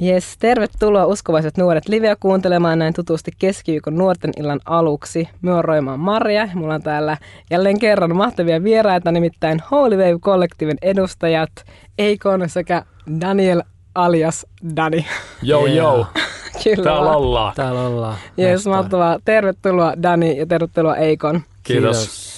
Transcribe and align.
Jes, 0.00 0.36
tervetuloa 0.38 1.06
uskovaiset 1.06 1.56
nuoret 1.56 1.88
liveä 1.88 2.16
kuuntelemaan 2.20 2.78
näin 2.78 2.94
tutusti 2.94 3.30
keskiviikon 3.38 3.98
nuorten 3.98 4.30
illan 4.36 4.60
aluksi. 4.64 5.28
Me 5.42 5.52
on 5.54 5.64
Roimaan 5.64 6.00
Maria 6.00 6.48
mulla 6.54 6.74
on 6.74 6.82
täällä 6.82 7.16
jälleen 7.50 7.78
kerran 7.78 8.16
mahtavia 8.16 8.62
vieraita, 8.62 9.12
nimittäin 9.12 9.62
Holy 9.70 9.96
Wave 9.96 10.18
Kollektiivin 10.20 10.78
edustajat 10.82 11.50
Eikon 11.98 12.48
sekä 12.48 12.82
Daniel 13.20 13.62
alias 13.94 14.46
Dani. 14.76 15.06
Joo, 15.42 15.66
Yeah. 15.66 15.76
joo. 15.76 16.06
Kyllä 16.64 16.84
Täällä 16.84 17.10
ollaan. 17.16 17.52
Täällä 17.56 17.80
ollaan. 17.80 18.16
Jes, 18.36 18.66
mahtavaa. 18.66 19.18
Tervetuloa 19.24 19.94
Dani 20.02 20.38
ja 20.38 20.46
tervetuloa 20.46 20.96
Eikon. 20.96 21.40
Kiitos. 21.62 22.06
Hui, 22.06 22.35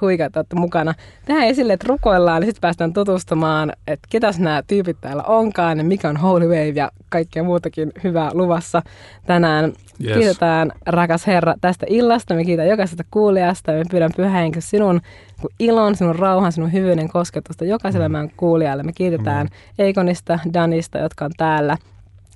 huikea, 0.00 0.26
että 0.26 0.40
olette 0.40 0.56
mukana. 0.56 0.94
Tehdään 1.24 1.46
esille, 1.46 1.72
että 1.72 1.86
rukoillaan, 1.88 2.40
niin 2.40 2.48
sitten 2.48 2.60
päästään 2.60 2.92
tutustumaan, 2.92 3.72
että 3.86 4.08
ketäs 4.10 4.38
nämä 4.38 4.62
tyypit 4.66 4.96
täällä 5.00 5.22
onkaan 5.22 5.78
ja 5.78 5.84
mikä 5.84 6.08
on 6.08 6.16
Holy 6.16 6.44
Wave 6.44 6.68
ja 6.68 6.90
kaikkea 7.08 7.42
muutakin 7.42 7.92
hyvää 8.04 8.30
luvassa 8.34 8.82
tänään. 9.26 9.72
Yes. 10.04 10.16
Kiitetään, 10.16 10.72
rakas 10.86 11.26
Herra, 11.26 11.54
tästä 11.60 11.86
illasta. 11.88 12.34
Me 12.34 12.44
kiitän 12.44 12.68
jokaisesta 12.68 13.04
kuulijasta. 13.10 13.72
Me 13.72 13.82
pyydän 13.90 14.10
pyhä 14.16 14.30
henki 14.30 14.60
sinun 14.60 15.00
ilon, 15.58 15.96
sinun 15.96 16.16
rauhan, 16.16 16.52
sinun 16.52 16.72
hyvyyden 16.72 17.08
kosketusta 17.08 17.64
jokaiselle 17.64 18.08
meidän 18.08 18.30
kuulijalle. 18.36 18.82
Me 18.82 18.92
kiitetään 18.92 19.48
Eikonista, 19.78 20.38
Danista, 20.54 20.98
jotka 20.98 21.24
on 21.24 21.30
täällä. 21.36 21.76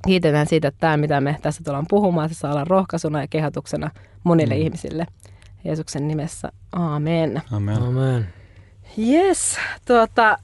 Kiitetään 0.06 0.46
siitä, 0.46 0.68
että 0.68 0.80
tämä, 0.80 0.96
mitä 0.96 1.20
me 1.20 1.36
tässä 1.42 1.64
tullaan 1.64 1.86
puhumaan, 1.88 2.28
se 2.28 2.34
saa 2.34 2.50
olla 2.52 2.64
rohkaisuna 2.64 3.20
ja 3.20 3.26
kehotuksena 3.26 3.90
monille 4.24 4.54
mm. 4.54 4.60
ihmisille. 4.60 5.06
Jeesuksen 5.66 6.08
nimessä. 6.08 6.52
Aamen. 6.72 7.42
Amen. 7.52 7.82
Amen. 7.82 8.26
Yes, 8.98 9.58
tuota, 9.86 10.38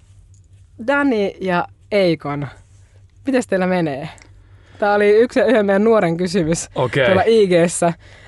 Dani 0.86 1.36
ja 1.40 1.66
Eikon, 1.92 2.48
miten 3.26 3.42
teillä 3.48 3.66
menee? 3.66 4.08
Tämä 4.78 4.94
oli 4.94 5.10
yksi 5.10 5.40
yhden 5.40 5.66
meidän 5.66 5.84
nuoren 5.84 6.16
kysymys 6.16 6.68
Okei. 6.74 7.06
tuolla 7.06 7.22
ig 7.26 7.50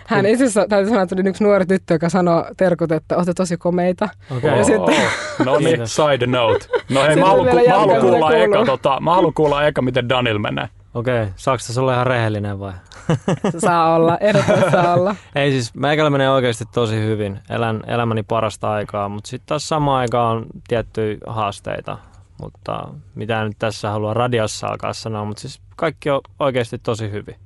Hän 0.07 0.27
itse 0.27 0.45
asiassa 0.45 0.67
täytyy 0.69 0.89
sanoa, 0.89 1.03
että 1.03 1.17
tuli 1.17 1.29
yksi 1.29 1.45
nuori 1.45 1.67
tyttö, 1.67 1.95
joka 1.95 2.09
sanoi 2.09 2.45
terkut, 2.57 2.93
että 2.93 3.17
olette 3.17 3.35
tosi 3.35 3.57
komeita. 3.57 4.09
Okei. 4.37 4.51
Ja 4.51 4.57
Oh, 4.57 4.65
sitten- 4.67 5.45
no 5.45 5.59
niin, 5.59 5.81
side 5.89 6.27
note. 6.27 6.67
No 6.91 7.03
hei, 7.03 7.17
mä 7.17 7.27
haluan, 7.27 7.49
ku, 7.49 7.55
mä 7.69 7.79
haluan 7.79 8.01
kuulla 8.01 8.31
kuuluu. 8.31 8.55
eka, 8.55 8.65
tota, 8.65 9.01
mä 9.01 9.15
haluan 9.15 9.35
kuulla 9.35 9.67
eka, 9.67 9.83
miten 9.83 10.09
Danil 10.09 10.39
menee. 10.39 10.69
Okei, 10.95 11.27
saako 11.37 11.63
tässä 11.67 11.81
olla 11.81 11.95
ihan 11.95 12.07
rehellinen 12.07 12.61
vai? 12.61 12.73
Saa 13.59 13.95
olla, 13.95 14.19
ehdottomasti 14.19 14.71
saa 14.71 14.95
olla. 14.99 15.17
Ei 15.35 15.51
siis, 15.51 15.75
meikällä 15.75 16.11
menee 16.11 16.31
oikeasti 16.31 16.65
tosi 16.73 16.97
hyvin. 16.97 17.41
Elän 17.51 17.83
elämäni 17.87 18.23
parasta 18.23 18.73
aikaa, 18.73 19.09
mutta 19.09 19.29
sitten 19.29 19.47
taas 19.47 19.69
samaan 19.69 20.01
aikaan 20.01 20.37
on 20.37 20.47
tiettyjä 20.69 21.19
haasteita. 21.27 21.99
Mutta 22.43 22.89
mitä 23.15 23.45
nyt 23.45 23.57
tässä 23.59 23.91
haluan 23.91 24.17
radiossa 24.17 24.67
alkaa 24.67 24.93
sanoa, 24.93 25.25
mutta 25.25 25.41
siis 25.41 25.61
kaikki 25.77 26.11
on 26.11 26.21
oikeasti 26.39 26.79
tosi 26.79 27.11
hyvin. 27.11 27.37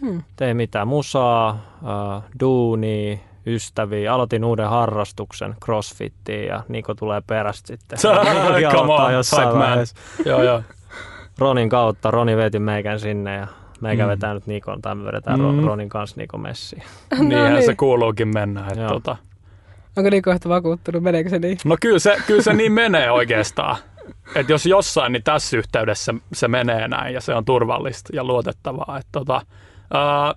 Hmm. 0.00 0.22
Tee 0.36 0.54
mitään 0.54 0.88
musaa, 0.88 1.62
duunia, 2.40 3.18
ystäviä. 3.46 4.14
Aloitin 4.14 4.44
uuden 4.44 4.68
harrastuksen, 4.68 5.56
crossfittiin 5.64 6.46
ja 6.46 6.62
Niko 6.68 6.94
tulee 6.94 7.20
perästä 7.26 7.66
sitten. 7.66 7.98
On, 9.06 9.12
jossain. 9.12 9.48
Joo, 10.24 10.42
joo. 10.42 10.62
Ronin 11.38 11.68
kautta. 11.68 12.10
Roni 12.10 12.36
veti 12.36 12.58
meikän 12.58 13.00
sinne 13.00 13.34
ja 13.36 13.46
meikä 13.80 14.02
Mm. 14.04 14.08
vetää 14.08 14.34
nyt 14.34 14.46
Nikon, 14.46 14.82
tai 14.82 14.94
me 14.94 15.04
vedetään 15.04 15.40
Mm. 15.40 15.64
Ronin 15.64 15.88
kanssa 15.88 16.20
Nikon 16.20 16.40
messiin. 16.40 16.82
Niinhän 17.18 17.52
niin. 17.54 17.64
se 17.66 17.74
kuuluukin 17.74 18.28
mennä. 18.28 18.66
Että 18.68 18.80
Joo. 18.80 18.88
tota. 18.90 19.16
Onko 19.96 20.10
Niko 20.10 20.30
yhtä 20.32 20.48
vakuuttunut, 20.48 21.02
meneekö 21.02 21.30
se 21.30 21.38
niin? 21.38 21.58
No 21.64 21.76
kyllä 21.80 21.98
se, 21.98 22.16
kyllä 22.26 22.42
se 22.42 22.52
niin 22.52 22.72
menee 22.72 23.10
oikeastaan. 23.10 23.76
Että 24.34 24.52
jos 24.52 24.66
jossain, 24.66 25.12
niin 25.12 25.22
tässä 25.22 25.56
yhteydessä 25.56 26.14
se 26.32 26.48
menee 26.48 26.88
näin 26.88 27.14
ja 27.14 27.20
se 27.20 27.34
on 27.34 27.44
turvallista 27.44 28.10
ja 28.12 28.24
luotettavaa. 28.24 28.98
Et 29.00 29.06
tota, 29.12 29.42
ää, 29.94 30.34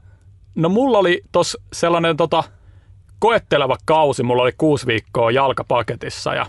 no 0.56 0.70
mulla 0.70 0.98
oli 0.98 1.22
tos 1.32 1.58
sellainen 1.74 2.18
tota, 2.18 2.44
koetteleva 3.20 3.78
kausi, 3.86 4.24
mulla 4.24 4.44
oli 4.44 4.52
kuusi 4.58 4.88
viikkoa 4.88 5.32
jalkapaketissa 5.32 6.34
ja 6.34 6.46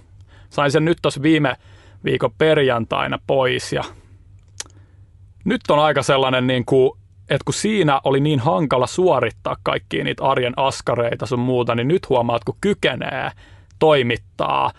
sain 0.51 0.71
sen 0.71 0.85
nyt 0.85 0.99
tuossa 1.03 1.23
viime 1.23 1.57
viikon 2.05 2.31
perjantaina 2.39 3.19
pois 3.27 3.73
ja 3.73 3.85
nyt 5.45 5.61
on 5.71 5.79
aika 5.79 6.03
sellainen 6.03 6.47
niin 6.47 6.65
kuin, 6.65 6.91
että 7.23 7.45
kun 7.45 7.55
siinä 7.55 8.01
oli 8.05 8.21
niin 8.21 8.41
hankala 8.41 8.87
suorittaa 8.87 9.57
kaikkia 9.63 10.05
niitä 10.05 10.25
arjen 10.25 10.53
askareita 10.57 11.27
sun 11.27 11.39
muuta, 11.39 11.75
niin 11.75 11.89
nyt 11.89 12.09
huomaat, 12.09 12.45
kun 12.45 12.57
kykenee 12.61 13.31
toimittaa 13.79 14.73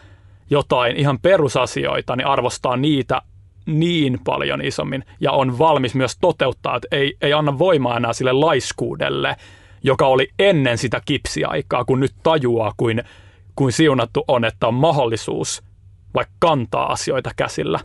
jotain 0.50 0.96
ihan 0.96 1.20
perusasioita, 1.20 2.16
niin 2.16 2.28
arvostaa 2.28 2.78
niitä 2.78 3.22
niin 3.66 4.20
paljon 4.24 4.62
isommin 4.62 5.04
ja 5.20 5.32
on 5.32 5.60
valmis 5.60 5.96
myös 5.96 6.18
toteuttaa, 6.22 6.76
että 6.76 6.88
ei, 6.92 7.18
ei 7.22 7.34
anna 7.34 7.60
voimaa 7.60 7.98
enää 7.98 8.14
sille 8.14 8.32
laiskuudelle, 8.32 9.36
joka 9.84 10.08
oli 10.08 10.30
ennen 10.40 10.78
sitä 10.78 11.02
kipsiaikaa, 11.06 11.86
kun 11.86 12.00
nyt 12.00 12.14
tajuaa, 12.24 12.74
kuin, 12.78 13.04
kuin 13.56 13.72
siunattu 13.72 14.24
on, 14.28 14.46
että 14.46 14.68
on 14.68 14.74
mahdollisuus 14.74 15.64
vaikka 16.16 16.34
kantaa 16.40 16.92
asioita 16.92 17.32
käsillä. 17.36 17.80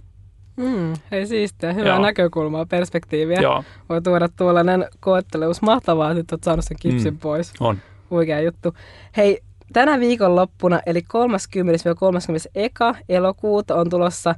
Mm, 0.58 0.92
hei 1.10 1.26
siistiä, 1.26 1.72
hyvää 1.72 1.92
Joo. 1.94 2.02
näkökulmaa, 2.02 2.66
perspektiiviä. 2.66 3.40
Joo, 3.40 3.64
Voi 3.88 4.02
tuoda 4.02 4.28
tuollainen 4.36 4.86
koettelevuus. 5.00 5.62
Mahtavaa, 5.62 6.10
että 6.10 6.34
olet 6.34 6.44
saanut 6.44 6.64
sen 6.64 6.76
kipsin 6.80 7.14
Mm. 7.14 7.18
pois. 7.18 7.52
on. 7.60 7.78
Huikea 8.10 8.40
juttu. 8.40 8.74
Hei, 9.16 9.40
tänä 9.72 10.00
viikonloppuna, 10.00 10.80
eli 10.86 11.02
30-31. 11.02 12.96
elokuuta 13.08 13.74
on 13.74 13.90
tulossa 13.90 14.34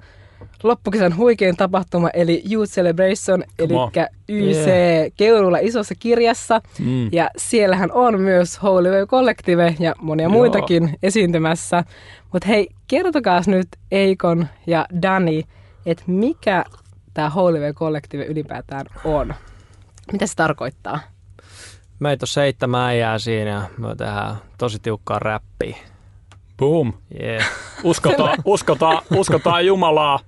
loppukesän 0.62 1.16
huikein 1.16 1.56
tapahtuma, 1.56 2.10
eli 2.14 2.42
Youth 2.52 2.72
Celebration, 2.72 3.44
eli. 3.58 3.74
YC 4.28 4.56
Yeah. 4.66 5.12
Keurulla 5.16 5.58
isossa 5.60 5.94
kirjassa. 5.98 6.60
Mm. 6.78 7.08
Ja 7.12 7.30
siellähän 7.36 7.92
on 7.92 8.20
myös 8.20 8.62
Holy 8.62 8.88
Wave 8.90 9.06
Collective 9.06 9.74
ja 9.78 9.94
monia 10.00 10.24
Joo. 10.24 10.32
muitakin 10.32 10.98
esiintymässä. 11.02 11.84
Mutta 12.32 12.48
hei, 12.48 12.68
kertokaa 12.88 13.42
nyt 13.46 13.68
Eikon 13.92 14.46
ja 14.66 14.86
Dani, 15.02 15.44
että 15.86 16.04
mikä 16.06 16.64
tämä 17.14 17.30
Collective 17.74 18.24
ylipäätään 18.24 18.86
on? 19.04 19.34
Mitä 20.12 20.26
se 20.26 20.34
tarkoittaa? 20.36 21.00
Meitä 21.98 22.24
on 22.24 22.28
seitsemän 22.28 22.80
äijää 22.80 23.18
siinä 23.18 23.50
ja 23.50 23.62
me 23.78 23.96
tehdään 23.96 24.36
tosi 24.58 24.78
tiukkaa 24.78 25.18
räppiä. 25.18 25.76
Boom. 26.56 26.92
Yeah. 27.22 27.44
Uskotaan, 27.84 28.38
uskotaan, 28.44 29.02
uskotaan 29.16 29.66
Jumalaa. 29.66 30.18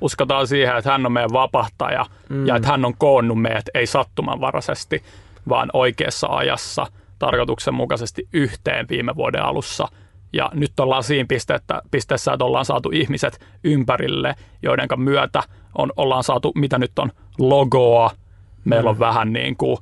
Uskotaan 0.00 0.46
siihen, 0.46 0.76
että 0.76 0.90
hän 0.90 1.06
on 1.06 1.12
meidän 1.12 1.32
vapahtaja 1.32 2.06
mm. 2.28 2.46
ja 2.46 2.56
että 2.56 2.68
hän 2.68 2.84
on 2.84 2.94
koonnut 2.98 3.42
meidät 3.42 3.64
ei 3.74 3.86
sattumanvaraisesti, 3.86 5.02
vaan 5.48 5.70
oikeassa 5.72 6.26
ajassa 6.26 6.86
tarkoituksenmukaisesti 7.18 8.28
yhteen 8.32 8.86
viime 8.88 9.16
vuoden 9.16 9.42
alussa. 9.42 9.88
Ja 10.32 10.50
nyt 10.54 10.80
ollaan 10.80 11.02
siinä 11.02 11.26
pisteessä, 11.28 11.82
pisteessä 11.90 12.32
että 12.32 12.44
ollaan 12.44 12.64
saatu 12.64 12.90
ihmiset 12.92 13.40
ympärille, 13.64 14.34
joiden 14.62 14.88
myötä 14.96 15.42
on, 15.78 15.92
ollaan 15.96 16.24
saatu, 16.24 16.52
mitä 16.54 16.78
nyt 16.78 16.98
on, 16.98 17.10
logoa. 17.38 18.10
Meillä 18.64 18.90
on 18.90 18.98
vähän 18.98 19.32
niin 19.32 19.56
kuin, 19.56 19.76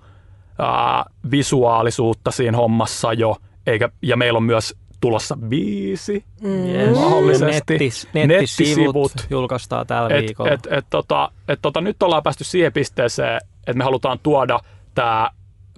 ää, 0.59 1.05
visuaalisuutta 1.31 2.31
siinä 2.31 2.57
hommassa 2.57 3.12
jo, 3.12 3.37
eikä, 3.67 3.89
ja 4.03 4.17
meillä 4.17 4.37
on 4.37 4.43
myös 4.43 4.75
tulossa 5.01 5.39
viisi 5.51 6.25
Yes. 6.45 6.99
Mahdollisesti. 6.99 7.73
Nettis, 7.73 8.09
Nettisivut. 8.15 8.28
nettisivut 8.28 9.13
julkaistaan 9.31 9.87
tällä 9.87 10.09
et, 10.17 10.25
viikolla. 10.25 10.51
et, 10.51 10.69
et, 10.71 10.87
tota, 10.91 11.33
et, 11.49 11.59
tota, 11.63 11.81
nyt 11.81 12.03
ollaan 12.03 12.23
päästy 12.23 12.45
siihen 12.45 12.73
pisteeseen, 12.73 13.37
että 13.37 13.73
me 13.78 13.84
halutaan 13.84 14.19
tuoda 14.23 14.61
tämä 14.95 15.31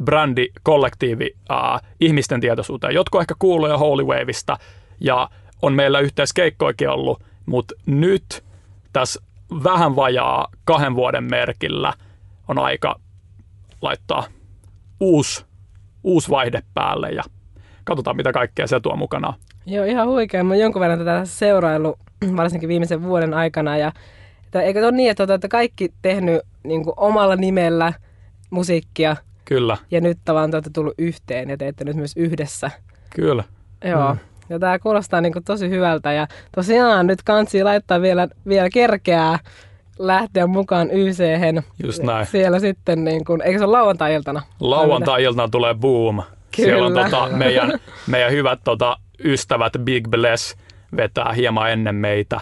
brändi, 0.05 0.49
kollektiivi 0.63 1.31
äh, 1.51 1.81
ihmisten 2.01 2.41
tietoisuuteen. 2.41 2.95
Jotkut 2.95 3.21
ehkä 3.21 3.35
kuuluu 3.39 3.69
jo 3.69 3.79
Holy 3.79 4.05
Waveista 4.05 4.59
ja 5.01 5.31
on 5.63 5.73
meillä 5.73 6.01
yhteiskeikkoikin 6.01 6.89
ollut, 6.89 7.23
mutta 7.47 7.75
nyt 7.87 8.45
tässä 8.93 9.21
vähän 9.65 9.97
vajaa 9.97 10.49
kahden 10.65 10.95
vuoden 10.95 11.25
merkillä 11.25 11.93
on 12.49 12.59
aika 12.59 13.01
laittaa 13.83 14.25
uusi, 15.01 15.45
uusi 16.05 16.31
vaihde 16.31 16.63
päälle 16.75 17.11
ja 17.11 17.23
katsotaan 17.85 18.17
mitä 18.17 18.33
kaikkea 18.33 18.67
se 18.67 18.81
tuo 18.81 18.97
mukanaan. 18.97 19.35
Joo, 19.67 19.85
ihan 19.85 20.09
huikea. 20.09 20.45
Mä 20.45 20.57
jonkun 20.57 20.81
verran 20.81 20.99
tätä 20.99 21.25
seuraillut, 21.25 21.99
varsinkin 22.37 22.69
viimeisen 22.69 23.03
vuoden 23.03 23.35
aikana. 23.35 23.77
Ja, 23.77 23.93
että 24.45 24.63
eikö 24.63 24.81
ole 24.81 24.93
niin, 24.93 25.11
että 25.11 25.23
olette 25.23 25.49
kaikki 25.49 25.93
tehnyt 26.03 26.43
niin 26.65 26.85
kuin 26.85 26.95
omalla 26.97 27.37
nimellä 27.37 27.93
musiikkia 28.51 29.17
Kyllä, 29.49 29.77
ja 29.91 30.01
nyt 30.01 30.19
tavallaan 30.25 30.51
te 30.51 30.57
olette 30.57 30.71
tullut 30.75 30.95
yhteen 30.99 31.51
ja 31.51 31.57
teette 31.57 31.85
nyt 31.85 31.97
myös 31.97 32.13
yhdessä. 32.17 32.71
kyllä. 33.11 33.45
Joo. 33.85 34.13
Mm. 34.13 34.19
Ja 34.49 34.59
tämä 34.59 34.79
kuulostaa 34.79 35.21
niin 35.21 35.33
kuin 35.33 35.45
tosi 35.45 35.71
hyvältä 35.71 36.13
ja 36.13 36.27
tosiaan 36.55 37.07
nyt 37.07 37.23
kansi 37.23 37.65
laittaa 37.65 38.01
vielä, 38.01 38.29
vielä 38.49 38.71
kerkeää 38.71 39.39
lähteä 39.99 40.47
mukaan 40.47 40.91
yc 40.91 41.19
Just 41.85 42.03
näin. 42.03 42.27
Siellä 42.27 42.61
sitten, 42.61 43.05
niin 43.05 43.25
kuin, 43.25 43.43
eikö 43.43 43.59
se 43.59 43.65
ole 43.65 43.73
lauantai-iltana? 43.73 44.43
Lauantai-iltana 44.61 45.49
tulee 45.49 45.75
boom. 45.75 46.23
Siellä 46.57 46.87
on 46.87 46.93
Kyllä. 46.93 47.05
tota, 47.11 47.29
meidän, 47.37 47.73
meidän 48.07 48.33
hyvät 48.33 48.61
tota, 48.65 48.97
ystävät 49.25 49.73
Big 49.85 50.09
Bless 50.09 50.57
vetää 50.97 51.33
hieman 51.33 51.71
ennen 51.71 51.95
meitä 51.95 52.41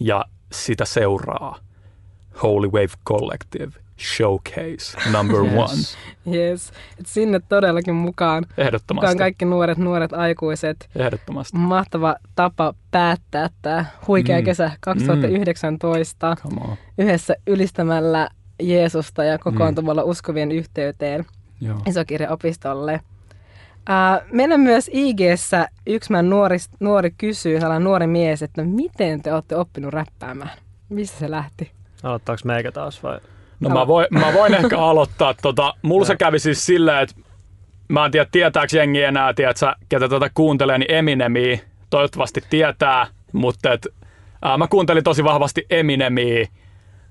ja 0.00 0.24
sitä 0.52 0.84
seuraa 0.84 1.58
Holy 2.42 2.68
Wave 2.68 2.92
Collective 3.06 3.72
Showcase 3.98 4.98
number 5.12 5.36
Yes. 5.44 5.54
one. 5.56 6.36
Yes. 6.36 6.72
Et 7.00 7.06
sinne 7.06 7.40
todellakin 7.48 7.94
mukaan. 7.94 8.44
Ehdottomasti. 8.58 8.94
Mukaan 9.06 9.18
kaikki 9.18 9.44
nuoret, 9.44 9.78
nuoret 9.78 10.12
aikuiset. 10.12 10.88
Ehdottomasti. 10.96 11.56
Mahtava 11.56 12.16
tapa 12.34 12.74
päättää 12.90 13.48
tämä 13.62 13.84
huikea 14.08 14.38
Mm. 14.38 14.44
kesä 14.44 14.70
2019 14.80 16.36
Come 16.42 16.60
on. 16.70 16.76
yhdessä 16.98 17.34
ylistämällä 17.46 18.28
Jeesusta 18.62 19.24
ja 19.24 19.38
kokoontumalla 19.38 20.02
uskovien 20.02 20.52
yhteyteen 20.52 21.26
Joo. 21.60 21.78
isokirjaopistolle. 21.86 23.00
Uh, 23.90 24.28
meillä 24.32 24.56
myös 24.56 24.90
ig 24.92 25.20
yksi 25.86 26.12
meidän 26.12 26.30
nuori, 26.30 26.56
nuori 26.80 27.10
kysyy, 27.18 27.60
sellainen 27.60 27.84
nuori 27.84 28.06
mies, 28.06 28.42
että 28.42 28.62
miten 28.64 29.22
te 29.22 29.32
olette 29.34 29.56
oppinut 29.56 29.92
räppäämään? 29.92 30.50
Mistä 30.88 31.18
se 31.18 31.30
lähti? 31.30 31.70
Aloittaako 32.02 32.40
meikä 32.44 32.72
taas 32.72 33.02
vai? 33.02 33.20
No 33.60 33.68
mä 33.68 33.86
voin, 33.86 34.06
mä 34.10 34.32
voin 34.34 34.54
ehkä 34.54 34.78
aloittaa. 34.90 35.34
Tota, 35.42 35.74
mulla 35.82 36.06
se 36.06 36.16
kävi 36.16 36.38
siis 36.38 36.66
silleen, 36.66 37.02
että 37.02 37.14
mä 37.88 38.04
en 38.04 38.10
tiedä 38.10 38.26
tietääkö 38.32 38.76
jengi 38.76 39.02
enää, 39.02 39.34
tiedätkö, 39.34 39.72
ketä 39.88 40.08
tätä 40.08 40.30
kuuntelee, 40.34 40.78
niin 40.78 40.94
Eminemiä 40.94 41.58
toivottavasti 41.90 42.42
tietää, 42.50 43.06
mutta 43.32 43.72
et, 43.72 43.86
ää, 44.42 44.58
mä 44.58 44.66
kuuntelin 44.68 45.04
tosi 45.04 45.24
vahvasti 45.24 45.66
Eminemiä. 45.70 46.48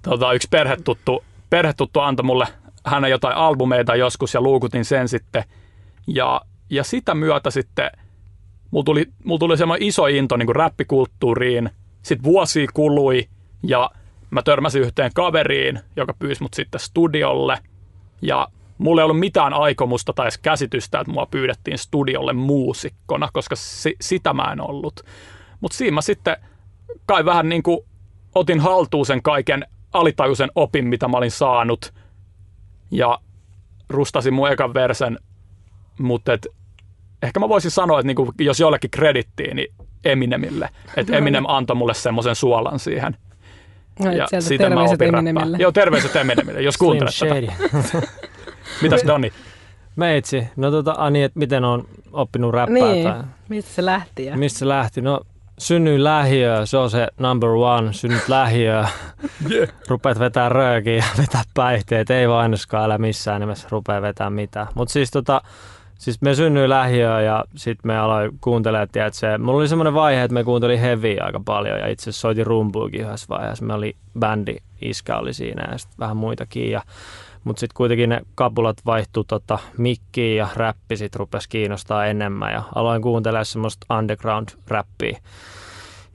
Tota, 0.01 0.33
yksi 0.33 0.47
perhetuttu, 0.51 1.23
perhetuttu 1.49 1.99
antoi 1.99 2.23
mulle 2.23 2.47
hänen 2.85 3.11
jotain 3.11 3.35
albumeita 3.35 3.95
joskus 3.95 4.33
ja 4.33 4.41
luukutin 4.41 4.85
sen 4.85 5.07
sitten. 5.07 5.43
Ja, 6.07 6.41
ja 6.69 6.83
sitä 6.83 7.15
myötä 7.15 7.51
sitten 7.51 7.91
mulla 8.71 8.83
tuli, 8.83 9.05
mulla 9.23 9.39
tuli 9.39 9.57
semmoinen 9.57 9.87
iso 9.87 10.07
into 10.07 10.37
niin 10.37 10.45
kuin 10.45 10.55
räppikulttuuriin. 10.55 11.69
Sitten 12.01 12.23
vuosi 12.23 12.67
kului 12.73 13.27
ja 13.63 13.89
mä 14.31 14.41
törmäsin 14.41 14.81
yhteen 14.81 15.11
kaveriin, 15.15 15.79
joka 15.95 16.13
pyysi 16.19 16.43
mut 16.43 16.53
sitten 16.53 16.79
studiolle. 16.79 17.57
Ja 18.21 18.47
mulla 18.77 19.01
ei 19.01 19.03
ollut 19.03 19.19
mitään 19.19 19.53
aikomusta 19.53 20.13
tai 20.13 20.25
edes 20.25 20.37
käsitystä, 20.37 20.99
että 20.99 21.13
mua 21.13 21.25
pyydettiin 21.25 21.77
studiolle 21.77 22.33
muusikkona, 22.33 23.29
koska 23.33 23.55
si- 23.55 23.95
sitä 24.01 24.33
mä 24.33 24.49
en 24.51 24.61
ollut. 24.61 25.01
Mutta 25.61 25.77
siinä 25.77 25.95
mä 25.95 26.01
sitten 26.01 26.37
kai 27.05 27.25
vähän 27.25 27.49
niin 27.49 27.63
kuin 27.63 27.79
otin 28.35 28.59
haltuun 28.59 29.05
sen 29.05 29.21
kaiken 29.21 29.65
alitajuisen 29.93 30.49
opin, 30.55 30.87
mitä 30.87 31.07
mä 31.07 31.17
olin 31.17 31.31
saanut. 31.31 31.93
Ja 32.91 33.19
rustasin 33.89 34.33
mun 34.33 34.51
ekan 34.51 34.73
versen, 34.73 35.19
mutta 35.99 36.33
et, 36.33 36.47
ehkä 37.21 37.39
mä 37.39 37.49
voisin 37.49 37.71
sanoa, 37.71 37.99
että 37.99 38.07
niinku, 38.07 38.33
jos 38.39 38.59
jollekin 38.59 38.91
kredittiin, 38.91 39.55
niin 39.55 39.73
Eminemille. 40.05 40.69
Että 40.97 41.17
Eminem 41.17 41.45
antoi 41.47 41.75
mulle 41.75 41.93
semmoisen 41.93 42.35
suolan 42.35 42.79
siihen. 42.79 43.17
No, 43.99 44.11
Ja 44.11 44.41
siitä 44.41 44.69
mä 44.69 44.83
opin. 44.83 45.15
Eminemille. 45.15 45.57
Joo, 45.59 45.71
terveiset 45.71 46.15
Eminemille, 46.15 46.61
jos 46.61 46.77
kuuntelet 46.77 47.13
tätä. 47.19 47.33
Shady. 47.33 48.07
Mitäs 48.81 49.03
Doni? 49.07 49.33
Meitsi. 49.95 50.47
No 50.55 50.71
tota, 50.71 50.95
Ani, 50.97 51.23
että 51.23 51.39
miten 51.39 51.63
on 51.63 51.87
oppinut 52.13 52.53
räppää 52.53 52.73
Niin, 52.73 53.07
tai 53.07 53.23
mistä 53.49 53.71
se 53.71 53.85
lähti? 53.85 54.25
Ja... 54.25 54.37
mistä 54.37 54.59
se 54.59 54.67
lähti? 54.67 55.01
No 55.01 55.21
synnyin 55.59 56.03
lähiöö, 56.03 56.65
se 56.65 56.77
on 56.77 56.89
se 56.89 57.07
number 57.17 57.49
one, 57.49 57.93
synnyt 57.93 58.27
lähiöö. 58.27 58.83
Yeah. 59.51 59.69
Rupeat 59.87 60.19
vetää 60.19 60.49
röökiä 60.49 60.95
ja 60.95 61.03
vetää 61.17 61.41
päihteet, 61.53 62.09
ei 62.09 62.29
vainoskaan 62.29 62.83
älä 62.83 62.97
missään 62.97 63.41
nimessä 63.41 63.67
rupea 63.71 64.01
vetää 64.01 64.29
mitään. 64.29 64.67
Mutta 64.75 64.91
siis 64.91 65.11
tota, 65.11 65.41
siis 65.97 66.21
me 66.21 66.35
synnyin 66.35 66.69
lähiöön 66.69 67.25
ja 67.25 67.45
sitten 67.55 67.87
me 67.87 67.97
aloin 67.97 68.31
kuuntelemaan, 68.41 68.83
että 68.83 69.09
se, 69.11 69.37
mulla 69.37 69.59
oli 69.59 69.67
semmoinen 69.67 69.93
vaihe, 69.93 70.23
että 70.23 70.33
me 70.33 70.43
kuuntelin 70.43 70.79
heavyä 70.79 71.23
aika 71.23 71.41
paljon 71.45 71.79
ja 71.79 71.87
itse 71.87 72.03
asiassa 72.03 72.21
soitin 72.21 72.45
rumpuukin 72.47 73.01
yhdessä 73.01 73.27
vaiheessa. 73.29 73.65
Me 73.65 73.73
oli 73.73 73.95
bändi, 74.19 74.55
iskä 74.81 75.17
oli 75.17 75.33
siinä 75.33 75.67
ja 75.71 75.77
sitten 75.77 75.99
vähän 75.99 76.17
muitakin 76.17 76.71
ja 76.71 76.81
mutta 77.43 77.59
sitten 77.59 77.75
kuitenkin 77.75 78.09
ne 78.09 78.21
kapulat 78.35 78.77
vaihtui 78.85 79.23
tota, 79.27 79.59
mikkiin 79.77 80.37
ja 80.37 80.47
räppi 80.55 80.97
sitten 80.97 81.19
rupesi 81.19 81.49
kiinnostaa 81.49 82.05
enemmän 82.05 82.53
ja 82.53 82.63
aloin 82.75 83.01
kuuntelemaan 83.01 83.45
semmoista 83.45 83.85
underground-räppiä. 83.97 85.19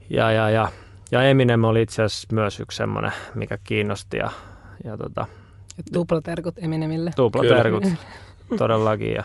Ja, 0.09 0.31
ja, 0.31 0.49
ja, 0.49 0.67
ja 1.11 1.23
Eminem 1.23 1.63
oli 1.63 1.81
itse 1.81 2.03
asiassa 2.03 2.27
myös 2.31 2.59
yksi 2.59 2.75
semmoinen, 2.75 3.11
mikä 3.35 3.57
kiinnosti 3.63 4.17
ja, 4.17 4.29
ja 4.83 4.97
tota, 4.97 5.25
Tuplaterkut 5.93 6.55
Eminemille. 6.57 7.11
tuplaterkut 7.15 7.83
todellakin. 8.57 9.13
Ja, 9.13 9.23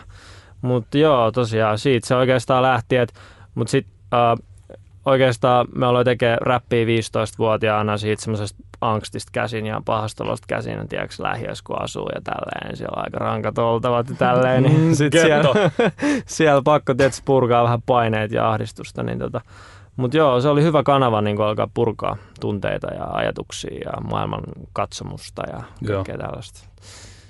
mutta 0.61 0.97
joo, 0.97 1.31
tosiaan 1.31 1.77
siitä 1.77 2.07
se 2.07 2.15
oikeastaan 2.15 2.63
lähti, 2.63 2.95
mutta 3.55 3.71
sitten 3.71 3.93
äh, 4.13 4.37
oikeastaan 5.05 5.67
me 5.75 5.85
aloin 5.85 6.05
tekemään 6.05 6.37
räppiä 6.41 6.85
15-vuotiaana 6.85 7.97
siitä 7.97 8.21
semmoisesta 8.21 8.63
angstista 8.81 9.29
käsin 9.33 9.65
ja 9.65 9.81
pahastolosta 9.85 10.45
käsin, 10.47 10.87
tiedätkö, 10.89 11.15
lähiössä 11.23 11.63
kun 11.67 11.81
asuu 11.81 12.09
ja 12.15 12.21
tälleen, 12.21 12.77
siellä 12.77 12.95
on 12.97 13.03
aika 13.03 13.19
rankat 13.19 13.57
oltavat 13.57 14.09
ja 14.09 14.15
tälleen, 14.15 14.63
niin 14.63 14.81
Mm, 14.81 14.93
sit 14.93 15.13
siellä, 15.13 15.69
siellä 16.25 16.61
pakko 16.61 16.93
tietysti 16.93 17.21
purkaa 17.25 17.63
vähän 17.63 17.81
paineet 17.81 18.31
ja 18.31 18.49
ahdistusta, 18.49 19.03
niin 19.03 19.19
tota, 19.19 19.41
mutta 19.95 20.17
joo, 20.17 20.41
se 20.41 20.49
oli 20.49 20.63
hyvä 20.63 20.83
kanava 20.83 21.21
niin 21.21 21.41
alkaa 21.41 21.69
purkaa 21.73 22.17
tunteita 22.39 22.87
ja 22.87 23.05
ajatuksia 23.05 23.79
ja 23.85 24.01
maailman 24.01 24.43
katsomusta 24.73 25.41
ja 25.47 25.63
Joo. 25.81 25.95
kaikkea 25.95 26.17
tällaista. 26.17 26.59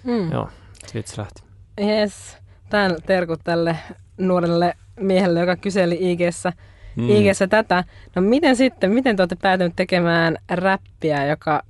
Mm. 0.04 0.32
Joo, 0.32 0.50
siitä 0.88 1.10
se 1.10 1.22
lähti. 1.22 1.44
Yes. 1.82 2.38
Tän 2.70 2.96
terkut 3.06 3.40
tälle 3.44 3.78
nuorelle 4.18 4.74
miehelle, 5.00 5.40
joka 5.40 5.56
kyseli 5.56 5.98
IG-ssä, 6.12 6.54
Mm. 6.96 7.10
IG-ssä 7.10 7.48
tätä. 7.48 7.84
No 8.16 8.22
miten 8.22 8.56
sitten, 8.56 8.92
miten 8.92 9.16
te 9.16 9.22
olette 9.22 9.36
päätyneet 9.42 9.76
tekemään 9.76 10.38
räppiä, 10.50 11.26
joka 11.26 11.64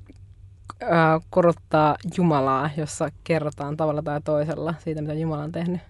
äh, 0.84 0.90
korottaa 1.30 1.96
Jumalaa, 2.18 2.70
jossa 2.78 3.10
kerrotaan 3.24 3.78
tavalla 3.78 4.02
tai 4.02 4.22
toisella 4.22 4.74
siitä, 4.80 5.02
mitä 5.02 5.14
Jumala 5.14 5.44
on 5.44 5.52
tehnyt? 5.52 5.82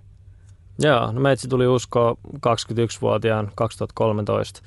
Joo, 0.80 1.12
no 1.12 1.22
meitsi 1.22 1.48
tuli 1.48 1.68
uskoa 1.68 2.16
21-vuotiaan 2.38 3.52
2013 3.56 4.62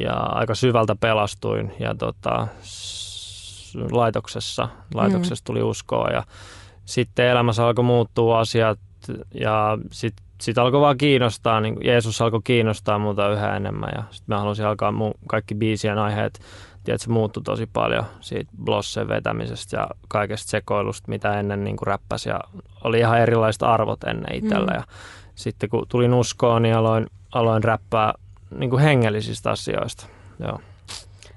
ja 0.00 0.12
aika 0.14 0.54
syvältä 0.54 0.96
pelastuin 1.00 1.72
ja 1.80 1.94
tota, 1.94 2.48
s- 2.62 3.74
laitoksessa, 3.90 4.68
laitoksessa 4.94 5.44
tuli 5.44 5.62
uskoa 5.62 6.08
ja 6.10 6.22
sitten 6.84 7.26
elämässä 7.26 7.66
alkoi 7.66 7.84
muuttua 7.84 8.38
asiat 8.40 8.78
ja 9.34 9.78
sitten 9.92 10.26
sit 10.40 10.58
alkoi 10.58 10.80
vaan 10.80 10.98
kiinnostaa, 10.98 11.60
niin 11.60 11.76
Jeesus 11.84 12.22
alkoi 12.22 12.40
kiinnostaa 12.44 12.98
muuta 12.98 13.32
yhä 13.32 13.56
enemmän 13.56 13.90
ja 13.96 14.02
sitten 14.10 14.34
mä 14.34 14.40
halusin 14.40 14.66
alkaa 14.66 14.90
mu- 14.90 15.18
kaikki 15.26 15.54
biisien 15.54 15.98
aiheet, 15.98 16.40
tiedät, 16.84 17.00
se 17.00 17.10
muuttui 17.10 17.42
tosi 17.42 17.66
paljon 17.72 18.04
siitä 18.20 18.50
blossen 18.64 19.08
vetämisestä 19.08 19.76
ja 19.76 19.88
kaikesta 20.08 20.50
sekoilusta, 20.50 21.08
mitä 21.08 21.40
ennen 21.40 21.64
niin 21.64 21.76
kuin 21.76 21.86
räppäsi 21.86 22.28
ja 22.28 22.40
oli 22.84 22.98
ihan 22.98 23.20
erilaiset 23.20 23.62
arvot 23.62 24.04
ennen 24.04 24.34
itsellä 24.34 24.70
Mm. 24.70 24.76
ja 24.76 24.82
sitten 25.34 25.68
kun 25.68 25.86
tulin 25.88 26.14
uskoon, 26.14 26.62
niin 26.62 26.76
aloin, 26.76 27.06
aloin 27.32 27.64
räppää 27.64 28.14
niin 28.58 28.70
kuin 28.70 28.82
hengellisistä 28.82 29.50
asioista. 29.50 30.06
Joo. 30.38 30.60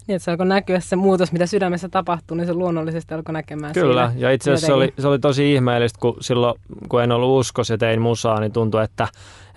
Niin, 0.10 0.16
että 0.16 0.24
se 0.26 0.32
alkoi 0.32 0.46
näkyä 0.46 0.80
se 0.80 0.96
muutos, 0.96 1.32
mitä 1.32 1.46
sydämessä 1.46 1.90
tapahtuu, 1.90 2.38
niin 2.38 2.48
se 2.48 2.54
luonnollisesti 2.54 3.14
alkoi 3.14 3.34
näkemään 3.34 3.74
Kyllä, 3.74 4.08
siinä. 4.10 4.22
ja 4.28 4.32
itse 4.32 4.52
asiassa 4.52 4.68
se 4.68 4.74
oli, 4.74 4.94
se 5.00 5.08
oli 5.08 5.20
tosi 5.20 5.54
ihmeellistä, 5.54 6.00
kun 6.02 6.18
silloin, 6.22 6.60
kun 6.90 7.04
en 7.04 7.12
ollut 7.12 7.40
uskos 7.40 7.70
ja 7.70 7.78
tein 7.78 8.02
musaa, 8.02 8.40
niin 8.40 8.52
tuntui, 8.52 8.84
että, 8.84 9.08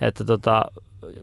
että 0.01 0.23
tota, 0.25 0.65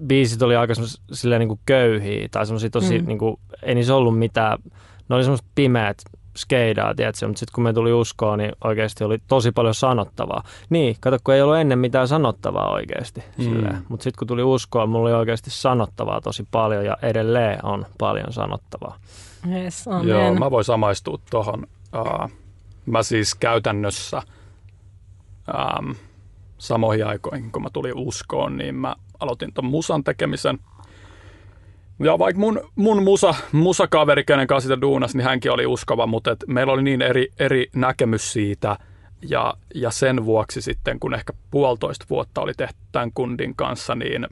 biisit 0.07 0.43
oli 0.43 0.57
aika 0.57 0.75
silleen 1.13 1.41
niin 1.41 1.49
kuin 1.49 1.61
köyhiä, 1.67 2.29
tai 2.31 2.47
semmoisia 2.47 2.71
tosi, 2.71 2.99
Mm. 2.99 3.07
niin 3.07 3.19
kuin, 3.19 3.37
ei 3.63 3.75
niissä 3.75 3.97
ollut 3.97 4.19
mitään, 4.19 4.59
ne 5.09 5.15
oli 5.17 5.23
semmoista 5.25 5.49
pimeät 5.55 5.97
skeidaa, 6.41 6.95
tiedätkö, 6.95 7.27
mutta 7.27 7.41
sitten 7.41 7.55
kun 7.55 7.65
me 7.65 7.73
tuli 7.73 7.93
uskoon, 7.93 8.39
niin 8.39 8.53
oikeasti 8.65 9.05
oli 9.05 9.19
tosi 9.29 9.53
paljon 9.53 9.75
sanottavaa. 9.75 10.43
Niin, 10.71 10.97
kato, 11.01 11.17
kun 11.25 11.35
ei 11.35 11.43
ollut 11.43 11.57
ennen 11.57 11.79
mitään 11.79 12.09
sanottavaa 12.09 12.73
oikeasti. 12.73 13.25
Mm. 13.37 13.83
Mutta 13.89 14.05
sitten 14.05 14.19
kun 14.19 14.29
tuli 14.29 14.43
uskoon, 14.43 14.89
mulla 14.89 15.09
oli 15.09 15.17
oikeasti 15.17 15.51
sanottavaa 15.51 16.21
tosi 16.21 16.49
paljon, 16.51 16.85
ja 16.85 16.97
edelleen 17.03 17.65
on 17.65 17.87
paljon 17.99 18.33
sanottavaa. 18.33 18.97
Yes, 19.53 19.89
amen. 19.89 20.09
Joo, 20.09 20.35
mä 20.35 20.51
voin 20.51 20.65
samaistua 20.65 21.19
tuohon. 21.31 21.67
Uh, 21.97 22.31
mä 22.87 23.03
siis 23.03 23.35
käytännössä 23.35 24.23
um, 25.81 25.95
samoihin 26.59 27.07
aikoihin, 27.07 27.53
kun 27.53 27.63
mä 27.63 27.69
tulin 27.73 27.97
uskoon, 27.97 28.57
niin 28.57 28.75
mä 28.75 28.97
aloitin 29.21 29.53
ton 29.53 29.65
musan 29.65 30.05
tekemisen. 30.05 30.59
Ja 32.01 32.19
vaikka 32.19 32.41
mun, 32.41 32.61
mun 32.77 33.03
musa, 33.03 33.35
musakaveri, 33.53 34.25
kenen 34.25 34.47
kanssa 34.47 34.69
sitä 34.69 34.81
duunas, 34.81 35.15
niin 35.15 35.25
hänkin 35.25 35.53
oli 35.53 35.67
uskova, 35.67 36.07
mutta 36.07 36.31
et 36.31 36.45
meillä 36.47 36.73
oli 36.73 36.83
niin 36.83 37.03
eri, 37.03 37.29
eri 37.39 37.67
näkemys 37.75 38.33
siitä. 38.33 38.77
Ja, 39.29 39.55
ja 39.75 39.91
sen 39.91 40.25
vuoksi 40.25 40.63
sitten, 40.63 41.01
kun 41.01 41.15
ehkä 41.15 41.33
puolitoista 41.51 42.07
vuotta 42.11 42.41
oli 42.41 42.53
tehty 42.55 42.77
tämän 42.93 43.13
kundin 43.15 43.57
kanssa, 43.57 43.95
niin, 43.95 44.27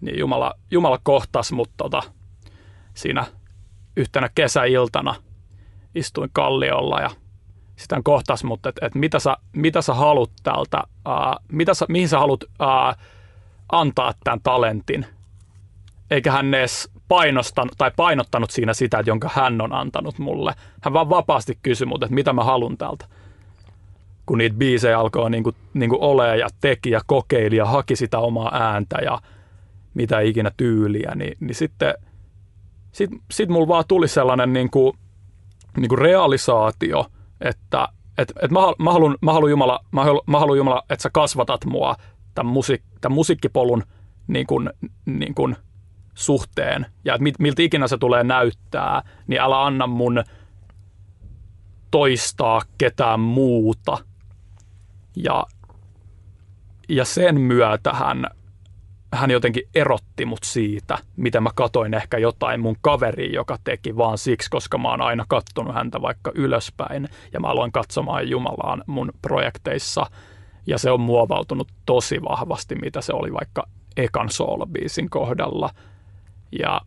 niin 0.00 0.18
Jumala, 0.18 0.54
Jumala 0.70 0.98
kohtasi 1.02 1.54
mut 1.54 1.70
tota, 1.76 2.02
siinä 2.94 3.24
yhtenä 3.96 4.30
kesäiltana 4.34 5.14
istuin 5.94 6.30
kalliolla 6.32 7.00
ja 7.00 7.10
sitten 7.76 8.04
kohtas 8.04 8.44
mut, 8.44 8.66
että 8.66 8.86
et 8.86 8.94
mitä, 8.94 9.18
sä, 9.18 9.36
mitä 9.52 9.82
sä 9.82 9.94
haluat 9.94 10.30
täältä, 10.42 10.82
ää, 11.04 11.36
mitä 11.52 11.74
sä, 11.74 11.86
mihin 11.88 12.08
sä 12.08 12.18
haluat 12.18 12.44
ää, 12.60 12.94
antaa 13.72 14.12
tämän 14.24 14.40
talentin. 14.42 15.06
Eikä 16.10 16.32
hän 16.32 16.54
edes 16.54 16.90
painostanut 17.08 17.74
tai 17.78 17.90
painottanut 17.96 18.50
siinä 18.50 18.74
sitä, 18.74 18.98
että 18.98 19.10
jonka 19.10 19.30
hän 19.34 19.60
on 19.60 19.72
antanut 19.72 20.18
mulle. 20.18 20.54
Hän 20.82 20.92
vaan 20.92 21.10
vapaasti 21.10 21.58
kysyi 21.62 21.86
mut, 21.86 22.02
että 22.02 22.14
mitä 22.14 22.32
mä 22.32 22.44
halun 22.44 22.78
täältä. 22.78 23.06
Kun 24.26 24.38
niitä 24.38 24.56
biisejä 24.56 24.98
alkoi 24.98 25.30
niinku, 25.30 25.52
niinku 25.74 25.98
ole 26.00 26.36
ja 26.36 26.48
teki 26.60 26.90
ja 26.90 27.00
kokeili 27.06 27.56
ja 27.56 27.66
haki 27.66 27.96
sitä 27.96 28.18
omaa 28.18 28.50
ääntä 28.54 28.98
ja 29.02 29.18
mitä 29.94 30.20
ikinä 30.20 30.50
tyyliä, 30.56 31.12
niin, 31.14 31.36
niin 31.40 31.54
sitten 31.54 31.94
sit, 32.92 33.10
sit 33.30 33.48
mulla 33.48 33.68
vaan 33.68 33.84
tuli 33.88 34.08
sellainen 34.08 34.52
niinku, 34.52 34.96
niinku 35.76 35.96
realisaatio, 35.96 37.06
että 37.40 37.88
et, 38.18 38.32
et 38.42 38.50
mä, 38.50 38.60
mä, 38.78 38.92
haluan, 38.92 39.16
mä, 39.22 39.32
haluan 39.32 39.50
Jumala, 39.50 39.80
haluan, 39.96 40.24
mä 40.26 40.38
haluan 40.38 40.58
Jumala, 40.58 40.82
että 40.90 41.02
sä 41.02 41.10
kasvatat 41.12 41.64
mua 41.64 41.96
tämän, 42.34 42.52
musiik, 42.52 42.82
tämän 43.00 43.14
musiikkipolun 43.14 43.82
niin 44.26 44.46
kuin, 44.46 44.70
niin 45.06 45.34
kuin 45.34 45.56
suhteen 46.14 46.86
ja 47.04 47.14
että 47.14 47.42
miltä 47.42 47.62
ikinä 47.62 47.88
se 47.88 47.98
tulee 47.98 48.24
näyttää, 48.24 49.02
niin 49.26 49.40
älä 49.40 49.64
anna 49.64 49.86
mun 49.86 50.24
toistaa 51.90 52.62
ketään 52.78 53.20
muuta. 53.20 53.98
Ja, 55.16 55.46
ja 56.88 57.04
sen 57.04 57.40
myötä 57.40 57.92
hän, 57.92 58.26
hän 59.12 59.30
jotenkin 59.30 59.68
erotti 59.74 60.24
mut 60.24 60.42
siitä, 60.44 60.98
miten 61.16 61.42
mä 61.42 61.50
katoin 61.54 61.94
ehkä 61.94 62.18
jotain 62.18 62.60
mun 62.60 62.76
kaveri, 62.80 63.32
joka 63.32 63.56
teki 63.64 63.96
vaan 63.96 64.18
siksi, 64.18 64.50
koska 64.50 64.78
mä 64.78 64.90
oon 64.90 65.00
aina 65.00 65.24
kattonut 65.28 65.74
häntä 65.74 66.02
vaikka 66.02 66.32
ylöspäin. 66.34 67.08
Ja 67.32 67.40
mä 67.40 67.48
aloin 67.48 67.72
katsomaan 67.72 68.28
Jumalaan 68.30 68.84
mun 68.86 69.12
projekteissa. 69.22 70.06
Ja 70.66 70.78
se 70.78 70.90
on 70.90 71.00
muovautunut 71.00 71.68
tosi 71.86 72.22
vahvasti, 72.22 72.74
mitä 72.74 73.00
se 73.00 73.12
oli 73.12 73.32
vaikka 73.32 73.66
ekan 73.96 74.30
soolobiisin 74.30 75.10
kohdalla 75.10 75.70
ja, 76.58 76.80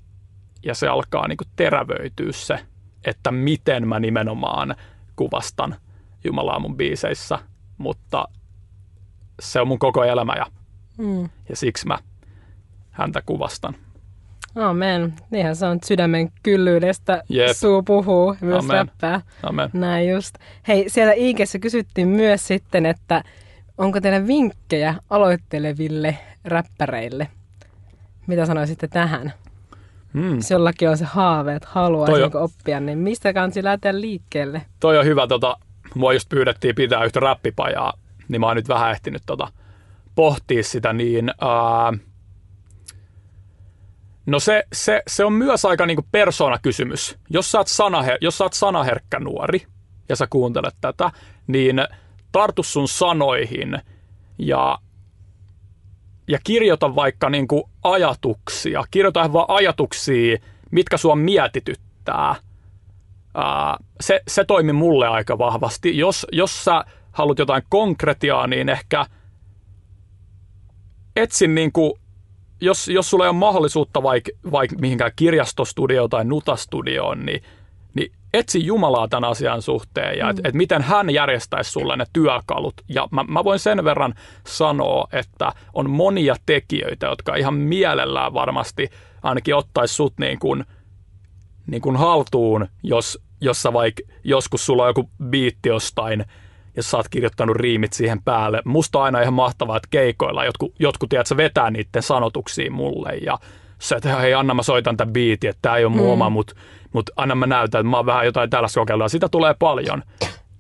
ja 0.63 0.75
se 0.75 0.87
alkaa 0.87 1.27
niin 1.27 1.37
kuin 1.37 1.47
terävöityä 1.55 2.31
se, 2.31 2.59
että 3.05 3.31
miten 3.31 3.87
mä 3.87 3.99
nimenomaan 3.99 4.75
kuvastan 5.15 5.75
Jumalaa 6.23 6.59
mun 6.59 6.77
biiseissä, 6.77 7.39
mutta 7.77 8.27
se 9.39 9.61
on 9.61 9.67
mun 9.67 9.79
koko 9.79 10.03
elämä 10.03 10.33
ja, 10.35 10.45
mm. 10.97 11.29
ja 11.49 11.55
siksi 11.55 11.87
mä 11.87 11.97
häntä 12.91 13.21
kuvastan. 13.25 13.75
Amen. 14.55 15.13
Niinhän 15.31 15.55
se 15.55 15.65
on 15.65 15.79
sydämen 15.85 16.31
kyllyydestä 16.43 17.23
Jep. 17.29 17.49
suu 17.55 17.83
puhuu 17.83 18.35
myös 18.41 18.63
Amen. 18.63 18.77
räppää. 18.77 19.21
Amen. 19.43 19.69
Näin 19.73 20.09
just. 20.09 20.35
Hei, 20.67 20.89
siellä 20.89 21.13
Iikessä 21.13 21.59
kysyttiin 21.59 22.07
myös 22.07 22.47
sitten, 22.47 22.85
että 22.85 23.23
onko 23.77 24.01
teillä 24.01 24.27
vinkkejä 24.27 24.95
aloitteleville 25.09 26.17
räppäreille? 26.45 27.27
Mitä 28.27 28.45
sanoisitte 28.45 28.87
tähän? 28.87 29.33
Mm. 30.17 30.35
Jos 30.35 30.51
jollakin 30.51 30.89
on 30.89 30.97
se 30.97 31.05
haave, 31.05 31.55
että 31.55 31.67
haluaisi 31.71 32.21
niin 32.21 32.37
oppia, 32.37 32.79
niin 32.79 32.97
mistä 32.97 33.33
kansi 33.33 33.63
lähteä 33.63 34.01
liikkeelle? 34.01 34.61
Toi 34.79 34.97
on 34.97 35.05
hyvä. 35.05 35.27
Tota, 35.27 35.57
mua 35.95 36.13
just 36.13 36.29
pyydettiin 36.29 36.75
pitää 36.75 37.03
yhtä 37.03 37.19
räppipajaa, 37.19 37.93
niin 38.27 38.41
mä 38.41 38.47
oon 38.47 38.55
nyt 38.55 38.67
vähän 38.69 38.91
ehtinyt 38.91 39.23
tota, 39.25 39.47
pohtia 40.15 40.63
sitä, 40.63 40.93
niin 40.93 41.29
ää, 41.41 41.93
no 44.25 44.39
se, 44.39 44.63
se, 44.73 45.01
se, 45.07 45.25
on 45.25 45.33
myös 45.33 45.65
aika 45.65 45.85
niinku 45.85 46.05
persoonakysymys. 46.11 47.17
Jos 47.29 47.51
sä, 47.51 47.57
oot 47.57 47.67
sanaher, 47.67 48.17
jos 48.21 48.37
sä 48.37 48.43
oot 48.43 48.53
sanaherkkä 48.53 49.19
nuori 49.19 49.61
ja 50.09 50.15
sä 50.15 50.27
kuuntelet 50.29 50.75
tätä, 50.81 51.11
niin 51.47 51.81
tartu 52.31 52.63
sun 52.63 52.87
sanoihin 52.87 53.79
ja 54.37 54.77
ja 56.27 56.39
kirjoita 56.43 56.95
vaikka 56.95 57.29
niin 57.29 57.47
kuin 57.47 57.63
ajatuksia. 57.83 58.83
Kirjoita 58.91 59.33
vaan 59.33 59.45
ajatuksia, 59.49 60.37
mitkä 60.71 60.97
sua 60.97 61.15
mietityttää. 61.15 62.35
Ää, 63.35 63.77
se, 64.01 64.21
se 64.27 64.43
toimi 64.43 64.73
mulle 64.73 65.07
aika 65.07 65.37
vahvasti. 65.37 65.97
Jos, 65.97 66.27
jos 66.31 66.65
sä 66.65 66.85
haluat 67.11 67.39
jotain 67.39 67.63
konkretiaa, 67.69 68.47
niin 68.47 68.69
ehkä 68.69 69.05
etsin 71.15 71.55
niin 71.55 71.71
kuin, 71.71 71.93
jos, 72.61 72.87
jos 72.87 73.09
sulla 73.09 73.25
ei 73.25 73.29
ole 73.29 73.37
mahdollisuutta 73.37 74.03
vaikka 74.03 74.31
vaik 74.51 74.71
mihinkään 74.81 75.11
kirjastostudioon 75.15 76.09
tai 76.09 76.25
nutastudioon, 76.25 77.25
niin 77.25 77.43
etsi 78.33 78.65
Jumalaa 78.65 79.07
tämän 79.07 79.29
asian 79.29 79.61
suhteen 79.61 80.17
ja 80.17 80.25
mm. 80.25 80.29
että 80.29 80.41
et 80.45 80.55
miten 80.55 80.81
hän 80.81 81.09
järjestäisi 81.09 81.71
sulle 81.71 81.97
ne 81.97 82.05
työkalut. 82.13 82.73
Ja 82.89 83.07
mä, 83.11 83.23
mä 83.23 83.43
voin 83.43 83.59
sen 83.59 83.83
verran 83.83 84.13
sanoa, 84.47 85.07
että 85.11 85.51
on 85.73 85.89
monia 85.89 86.35
tekijöitä, 86.45 87.07
jotka 87.07 87.35
ihan 87.35 87.53
mielellään 87.53 88.33
varmasti 88.33 88.89
ainakin 89.23 89.55
ottaisi 89.55 89.93
sut 89.93 90.13
niin 90.19 90.39
kuin, 90.39 90.65
niin 91.67 91.81
kuin 91.81 91.95
haltuun, 91.95 92.67
jos, 92.83 93.19
jos 93.41 93.61
sä 93.61 93.73
vaikka 93.73 94.03
joskus 94.23 94.65
sulla 94.65 94.83
on 94.83 94.89
joku 94.89 95.09
biitti 95.29 95.69
jostain, 95.69 96.25
ja 96.75 96.83
sä 96.83 96.97
oot 96.97 97.09
kirjoittanut 97.09 97.55
riimit 97.55 97.93
siihen 97.93 98.23
päälle. 98.23 98.61
Musta 98.65 98.99
on 98.99 99.05
aina 99.05 99.21
ihan 99.21 99.33
mahtavaa, 99.33 99.77
että 99.77 99.87
keikoilla 99.91 100.45
jotkut, 100.45 100.75
jotkut 100.79 101.09
tiedät, 101.09 101.37
vetää 101.37 101.71
niiden 101.71 102.03
sanotuksia 102.03 102.71
mulle 102.71 103.15
ja 103.15 103.37
sä, 103.79 103.95
että 103.95 104.15
hei 104.15 104.33
Anna 104.33 104.53
mä 104.53 104.63
soitan 104.63 104.97
tämän 104.97 105.13
biitin, 105.13 105.49
että 105.49 105.61
tää 105.61 105.77
ei 105.77 105.85
ole 105.85 105.95
mun 105.95 106.05
mm. 106.05 106.11
oma, 106.11 106.29
mutta 106.29 106.55
mutta 106.97 107.13
anna 107.15 107.35
mä 107.35 107.45
näytän, 107.45 107.79
että 107.79 107.89
mä 107.89 107.97
oon 107.97 108.05
vähän 108.05 108.25
jotain 108.25 108.49
tällaista 108.49 108.79
kokeillut. 108.79 109.05
Ja 109.05 109.09
sitä 109.09 109.29
tulee 109.29 109.55
paljon. 109.59 110.03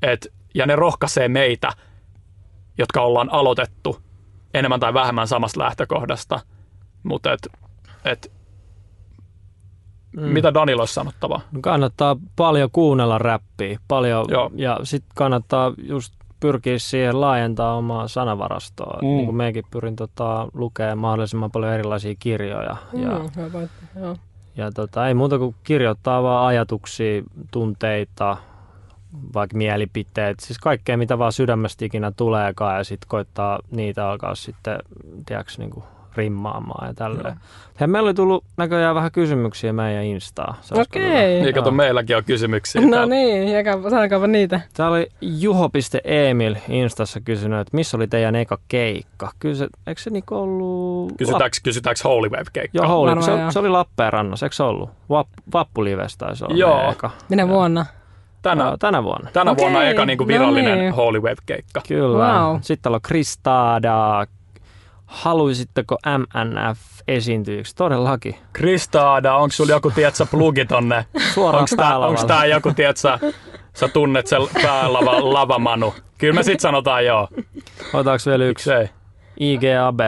Et, 0.01 0.33
ja 0.53 0.65
ne 0.65 0.75
rohkaisee 0.75 1.27
meitä, 1.27 1.71
jotka 2.77 3.01
ollaan 3.01 3.33
aloitettu 3.33 4.01
enemmän 4.53 4.79
tai 4.79 4.93
vähemmän 4.93 5.27
samasta 5.27 5.59
lähtökohdasta. 5.59 6.39
Mutta 7.03 7.33
et, 7.33 7.47
et, 8.05 8.31
mm. 10.17 10.21
mitä 10.21 10.53
Danilla 10.53 10.81
olisi 10.81 10.93
sanottavaa? 10.93 11.41
No 11.51 11.59
kannattaa 11.61 12.15
paljon 12.35 12.69
kuunnella 12.71 13.17
räppiä. 13.17 13.79
Paljon, 13.87 14.25
Joo. 14.29 14.51
ja 14.55 14.79
sitten 14.83 15.11
kannattaa 15.15 15.73
just 15.77 16.13
pyrkiä 16.39 16.79
siihen 16.79 17.21
laajentaa 17.21 17.75
omaa 17.75 18.07
sanavarastoa. 18.07 18.99
Mm. 19.01 19.07
Niin 19.07 19.25
kuin 19.25 19.35
mekin 19.35 19.63
pyrin 19.71 19.95
tota, 19.95 20.47
lukemaan 20.53 20.97
mahdollisimman 20.97 21.51
paljon 21.51 21.73
erilaisia 21.73 22.15
kirjoja. 22.19 22.75
Mm, 22.93 23.03
ja, 23.03 23.19
hyvä 23.35 23.67
joo. 23.99 24.15
Ja 24.57 24.71
tota, 24.71 25.07
ei 25.07 25.13
muuta 25.13 25.37
kuin 25.37 25.55
kirjoittaa 25.63 26.23
vaan 26.23 26.47
ajatuksia, 26.47 27.23
tunteita, 27.51 28.37
vaikka 29.33 29.57
mielipiteet, 29.57 30.39
siis 30.39 30.59
kaikkea 30.59 30.97
mitä 30.97 31.17
vaan 31.17 31.31
sydämestä 31.31 31.85
ikinä 31.85 32.11
tuleekaan 32.11 32.77
ja 32.77 32.83
sitten 32.83 33.07
koittaa 33.07 33.59
niitä 33.71 34.09
alkaa 34.09 34.35
sitten, 34.35 34.79
tiedätkö, 35.25 35.53
niin 35.57 35.69
kuin 35.69 35.83
rimmaamaan 36.17 36.87
ja 36.87 36.93
tälleen. 36.93 37.35
Ja 37.79 37.87
meillä 37.87 38.07
oli 38.07 38.13
tullut 38.13 38.43
näköjään 38.57 38.95
vähän 38.95 39.11
kysymyksiä 39.11 39.73
meidän 39.73 40.03
Instaa. 40.03 40.57
Okei. 40.71 41.41
Niin 41.41 41.53
kato, 41.53 41.71
meilläkin 41.71 42.17
on 42.17 42.23
kysymyksiä. 42.23 42.81
No 42.81 42.89
täällä. 42.89 43.15
niin, 43.15 43.49
sanokaapa 43.89 44.27
niitä. 44.27 44.61
Täällä 44.73 44.97
oli 44.97 45.09
Juho.Emil 45.21 46.55
Instassa 46.69 47.21
kysynyt, 47.21 47.59
että 47.59 47.75
missä 47.75 47.97
oli 47.97 48.07
teidän 48.07 48.35
eka 48.35 48.57
keikka? 48.67 49.31
Kyllä 49.39 49.55
se, 49.55 49.67
eikö 49.87 50.01
se 50.01 50.09
niinku 50.09 50.35
ollut... 50.35 51.13
Kysytäänkö, 51.17 51.57
kysytäänkö 51.63 52.01
Holy 52.03 52.29
Wave 52.29 52.43
keikka? 52.53 52.77
Joo, 52.77 52.87
Holy, 52.87 53.21
se, 53.21 53.31
se, 53.49 53.59
oli 53.59 53.69
Lappeenrannassa, 53.69 54.45
eikö 54.45 54.55
se 54.55 54.63
ollut? 54.63 54.89
Vapp, 55.09 55.29
Vappulives 55.53 56.17
taisi 56.17 56.45
olla 56.45 56.55
Joo. 56.55 56.91
eka. 56.91 57.11
Minä 57.29 57.47
vuonna? 57.47 57.85
Tänä, 58.41 58.63
no, 58.63 58.77
tänä 58.77 59.03
vuonna. 59.03 59.29
Tänä 59.33 59.51
okay. 59.51 59.63
vuonna 59.63 59.83
eka 59.83 60.05
niin 60.05 60.17
kuin 60.17 60.27
virallinen 60.27 60.77
no 60.77 60.81
niin. 60.81 60.93
Holy 60.93 61.19
Wave-keikka. 61.19 61.81
Kyllä. 61.87 62.33
Wow. 62.33 62.57
Sitten 62.61 62.81
täällä 62.81 62.95
on 62.95 63.01
Kristada, 63.01 64.27
haluaisitteko 65.07 65.97
MNF 66.17 66.79
esiintyjiksi? 67.07 67.75
Todellakin. 67.75 68.35
Kristaada, 68.53 69.35
onko 69.35 69.51
sulla 69.51 69.71
joku, 69.71 69.91
tietsä, 69.91 70.25
plugi 70.25 70.65
tonne? 70.65 71.05
Suoraan 71.33 71.67
Onko 71.99 72.23
tää 72.23 72.45
joku, 72.45 72.73
tietsä, 72.73 73.19
sä 73.73 73.87
tunnet 73.87 74.27
sen 74.27 74.41
päälava, 74.63 75.11
lavamanu? 75.33 75.93
Kyllä 76.17 76.33
me 76.33 76.43
sit 76.43 76.59
sanotaan 76.59 77.05
joo. 77.05 77.27
Otaks 77.93 78.25
vielä 78.25 78.45
yksi? 78.45 78.69
Miksei? 78.69 78.89
IGAB. 79.39 79.99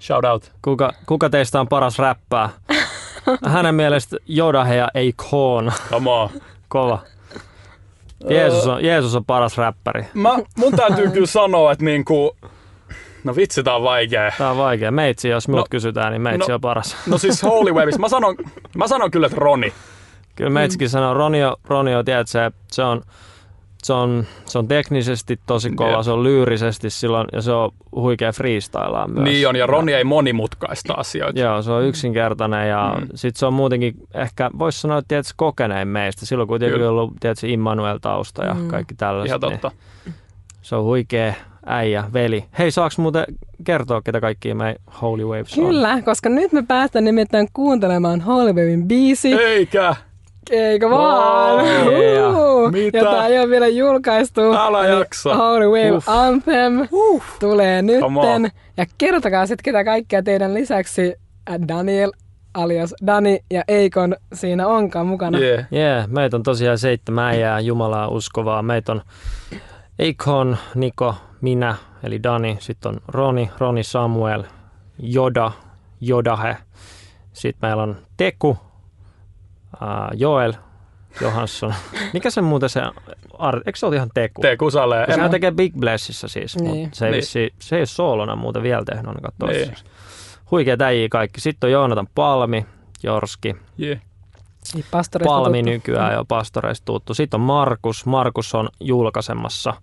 Shout 0.00 0.24
out. 0.24 0.52
Kuka, 0.62 0.92
kuka 1.06 1.30
teistä 1.30 1.60
on 1.60 1.68
paras 1.68 1.98
räppää? 1.98 2.48
Hänen 3.46 3.74
mielestä 3.74 4.16
Jodaheja 4.26 4.88
ei 4.94 5.12
koon. 5.30 5.72
Come 5.90 6.10
on. 6.10 6.30
Kova. 6.68 6.98
Jeesus 8.30 8.66
on, 8.66 8.84
Jeesus 8.84 9.14
on 9.14 9.24
paras 9.24 9.58
räppäri. 9.58 10.04
Mä, 10.14 10.38
mun 10.56 10.76
täytyy 10.76 11.10
kyllä 11.10 11.26
sanoa, 11.26 11.72
että 11.72 11.84
niinku, 11.84 12.36
No 13.28 13.36
vitsi, 13.36 13.62
tää 13.62 13.76
on 13.76 13.82
vaikea. 13.82 14.32
Tää 14.38 14.50
on 14.50 14.56
vaikea. 14.56 14.90
Meitsi, 14.90 15.28
jos 15.28 15.48
mut 15.48 15.56
no, 15.56 15.64
kysytään, 15.70 16.12
niin 16.12 16.22
meitsi 16.22 16.48
no, 16.48 16.54
on 16.54 16.60
paras. 16.60 16.96
No 17.06 17.18
siis 17.18 17.42
Holy 17.52 17.72
Waves. 17.72 17.98
Mä 17.98 18.08
sanon, 18.08 18.36
mä 18.76 18.88
sanon 18.88 19.10
kyllä, 19.10 19.26
että 19.26 19.40
Roni. 19.40 19.72
Kyllä 20.36 20.50
meitsikin 20.50 20.88
mm. 20.88 20.90
sanoo. 20.90 21.14
Ronio, 21.14 21.56
Ronio 21.64 22.02
tiedät, 22.02 22.28
se, 22.28 22.50
se 22.72 22.82
on, 22.82 23.02
se 23.82 23.92
on, 23.92 24.26
se 24.44 24.58
on 24.58 24.68
teknisesti 24.68 25.40
tosi 25.46 25.70
kova, 25.70 25.90
yeah. 25.90 26.04
se 26.04 26.10
on 26.10 26.22
lyyrisesti 26.22 26.90
silloin 26.90 27.26
ja 27.32 27.42
se 27.42 27.52
on 27.52 27.70
huikea 27.92 28.32
freestylaa 28.32 29.08
myös. 29.08 29.24
Niin 29.24 29.48
on, 29.48 29.56
ja 29.56 29.66
Roni 29.66 29.92
ei 29.92 30.04
monimutkaista 30.04 30.94
asioita. 30.94 31.40
Joo, 31.40 31.62
se 31.62 31.70
on 31.70 31.84
yksinkertainen 31.84 32.68
ja 32.68 32.94
mm. 33.00 33.06
sitten 33.14 33.38
se 33.38 33.46
on 33.46 33.54
muutenkin 33.54 33.94
ehkä, 34.14 34.50
voisi 34.58 34.80
sanoa, 34.80 34.98
että 34.98 35.08
tiedätkö, 35.08 35.32
kokenein 35.36 35.88
meistä. 35.88 36.26
Silloin 36.26 36.48
kuitenkin 36.48 36.78
Kyllä. 36.78 36.90
ollut, 36.90 37.12
tiedätkö, 37.20 37.46
Immanuel 37.46 37.98
tausta 37.98 38.44
ja 38.44 38.54
mm. 38.54 38.68
kaikki 38.68 38.94
tällaiset. 38.94 39.28
Ihan 39.28 39.40
totta. 39.40 39.70
Niin 40.04 40.14
se 40.62 40.76
on 40.76 40.84
huikea 40.84 41.34
äijä, 41.66 42.04
veli. 42.12 42.44
Hei, 42.58 42.70
saaks 42.70 42.98
muuten 42.98 43.24
kertoa, 43.64 44.02
ketä 44.02 44.20
kaikkia 44.20 44.54
me 44.54 44.76
Holy 45.02 45.24
Waves 45.24 45.58
on? 45.58 45.64
Kyllä, 45.64 46.02
koska 46.02 46.28
nyt 46.28 46.52
me 46.52 46.62
päästään 46.68 47.04
nimittäin 47.04 47.48
kuuntelemaan 47.52 48.20
Holy 48.20 48.52
Wavein 48.52 48.88
biisi. 48.88 49.34
Eikä! 49.34 49.96
Eikö 50.50 50.90
vaan? 50.90 51.64
Wow. 51.64 51.92
Yeah. 51.92 52.36
Uh, 52.36 52.70
Mitä? 52.72 52.98
Jota 52.98 53.26
ei 53.26 53.38
ole 53.38 53.50
vielä 53.50 53.68
julkaistu. 53.68 54.40
Älä 54.40 54.86
Eli 54.86 54.98
jaksa. 54.98 55.34
Holy 55.36 55.66
Wave 55.66 55.92
Uff. 55.92 56.08
Anthem 56.08 56.88
tulee 57.40 57.82
Come 58.00 58.20
on. 58.20 58.42
nytten. 58.42 58.60
Ja 58.76 58.86
kertokaa 58.98 59.46
sitten, 59.46 59.64
ketä 59.64 59.84
kaikkia 59.84 60.22
teidän 60.22 60.54
lisäksi 60.54 61.14
äh, 61.50 61.56
Daniel 61.68 62.12
alias 62.54 62.94
Dani 63.06 63.40
ja 63.50 63.62
Eikon 63.68 64.16
siinä 64.32 64.66
onkaan 64.66 65.06
mukana. 65.06 65.38
Yeah. 65.38 65.66
Jee, 65.70 65.82
yeah, 65.82 66.08
meitä 66.08 66.36
on 66.36 66.42
tosiaan 66.42 66.78
seitsemän 66.78 67.24
äijää 67.24 67.60
Jumalaa 67.60 68.08
uskovaa. 68.08 68.62
Meitä 68.62 68.92
on 68.92 69.02
Eikon, 69.98 70.56
Niko, 70.74 71.14
minä, 71.40 71.74
eli 72.02 72.22
Dani. 72.22 72.56
Sitten 72.60 72.88
on 72.88 73.00
Roni, 73.08 73.50
Roni 73.58 73.82
Samuel, 73.82 74.44
Joda, 74.98 75.52
Jodahe. 76.00 76.56
Sitten 77.32 77.68
meillä 77.68 77.82
on 77.82 77.96
Teku, 78.16 78.58
äh, 79.82 79.88
Joel, 80.14 80.52
Johansson. 81.20 81.74
Mikä 82.14 82.30
se 82.30 82.40
muuten 82.40 82.68
se, 82.68 82.80
ar- 83.38 83.62
eikö 83.66 83.78
se 83.78 83.86
ole 83.86 83.96
ihan 83.96 84.10
Teku? 84.14 84.42
Tee 84.42 84.56
kusalee. 84.56 85.04
Ja 85.08 85.14
sehän 85.14 85.30
tekee 85.30 85.50
Big 85.50 85.74
Blessissa 85.76 86.28
siis, 86.28 86.56
Niin. 86.56 86.76
mutta 86.84 86.96
se 86.98 87.04
ei, 87.06 87.10
Niin. 87.10 87.16
vissi, 87.16 87.54
se 87.58 87.76
ei 87.76 87.80
ole 87.80 87.86
soolona 87.86 88.36
muuten 88.36 88.62
vielä 88.62 88.84
tehnyt 88.84 89.06
ainakaan 89.06 89.32
Niin. 89.52 89.74
Huikeat 90.50 90.80
äijä 90.82 91.08
kaikki. 91.10 91.40
Sitten 91.40 91.68
on 91.68 91.72
Joonatan 91.72 92.08
Palmi, 92.14 92.66
Jorski, 93.02 93.56
Yeah. 93.82 94.00
Niin 94.74 94.84
Palmi 95.24 95.58
tuttu. 95.58 95.70
nykyään 95.70 96.12
jo 96.14 96.24
pastoreista 96.24 96.84
tuttu. 96.84 97.14
Sitten 97.14 97.40
on 97.40 97.46
Markus. 97.46 98.06
Markus 98.06 98.54
on 98.54 98.68
julkaisemassa 98.80 99.74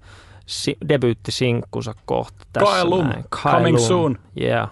si- 0.46 0.77
debyyttisinkkunsa 0.89 1.94
kohta 2.06 2.46
tässä 2.54 2.72
Kaelum. 2.72 3.08
näin. 3.08 3.24
Coming 3.30 3.77
soon. 3.77 4.18
Yeah. 4.42 4.70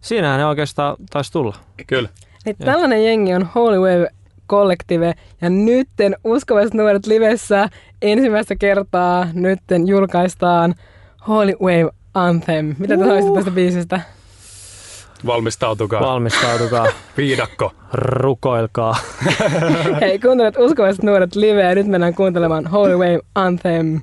Siinähän 0.00 0.38
ne 0.38 0.46
oikeastaan 0.46 0.96
taisi 1.10 1.32
tulla. 1.32 1.56
Kyllä. 1.86 2.08
Niin 2.44 2.56
tällainen 2.56 3.04
jengi 3.04 3.34
on 3.34 3.48
Holy 3.54 3.78
Wave 3.78 4.08
Collective 4.48 5.14
ja 5.40 5.50
nytten 5.50 6.16
uskovaiset 6.24 6.74
nuoret 6.74 7.06
livessä 7.06 7.68
ensimmäistä 8.02 8.56
kertaa 8.56 9.26
nytten 9.32 9.88
julkaistaan 9.88 10.74
Holy 11.28 11.52
Wave 11.60 11.90
Anthem. 12.14 12.74
Mitä 12.78 12.96
te 12.96 13.02
sanoisitte 13.04 13.34
tästä 13.34 13.50
biisistä? 13.50 14.00
Valmistautukaa. 15.26 16.00
Valmistautukaa, 16.00 16.86
Viidakko. 17.16 17.72
rukoilkaa. 17.92 18.96
Hei, 20.00 20.18
kuuntelet 20.18 20.54
uskovaiset 20.58 21.02
nuoret 21.02 21.34
liveä 21.34 21.68
ja 21.68 21.74
nyt 21.74 21.86
mennään 21.86 22.14
kuuntelemaan 22.14 22.66
Holy 22.66 22.94
Wave 22.96 23.20
Anthem. 23.34 24.00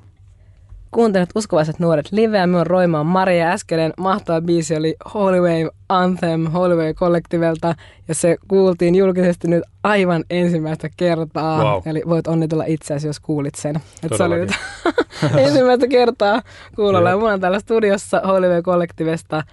Kuuntelet 0.91 1.29
uskovaiset 1.35 1.79
nuoret 1.79 2.11
liveä. 2.11 2.47
Minun 2.47 2.67
Roima 2.67 2.99
on 2.99 3.05
Maria 3.05 3.47
äskeinen. 3.51 3.93
Mahtava 3.97 4.41
biisi 4.41 4.75
oli 4.75 4.95
Holy 5.13 5.39
Wave 5.39 5.69
Anthem 5.89 6.45
Holy 6.45 6.75
Wave 6.75 6.93
Collectivelta 6.93 7.75
ja 8.07 8.15
se 8.15 8.37
kuultiin 8.47 8.95
julkisesti 8.95 9.47
nyt 9.47 9.63
aivan 9.83 10.23
ensimmäistä 10.29 10.89
kertaa. 10.97 11.63
Wow. 11.63 11.81
Eli 11.85 12.03
voit 12.09 12.27
onnitella 12.27 12.63
itseäsi, 12.67 13.07
jos 13.07 13.19
kuulit 13.19 13.55
sen. 13.55 13.75
Et 14.03 14.17
se 14.17 14.23
oli 14.23 14.39
nyt 14.39 14.51
ensimmäistä 15.45 15.87
kertaa 15.87 16.41
kuulolla. 16.75 17.17
Mulla 17.17 17.33
on 17.33 17.41
täällä 17.41 17.59
studiossa 17.59 18.21
Holy 18.27 18.47
Wave 18.47 18.61
Collectivesta 18.61 19.43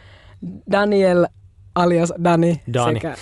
Daniel 0.73 1.27
alias 1.77 2.13
Dani, 2.25 2.61
Dani. 2.73 2.95
sekä, 2.95 3.17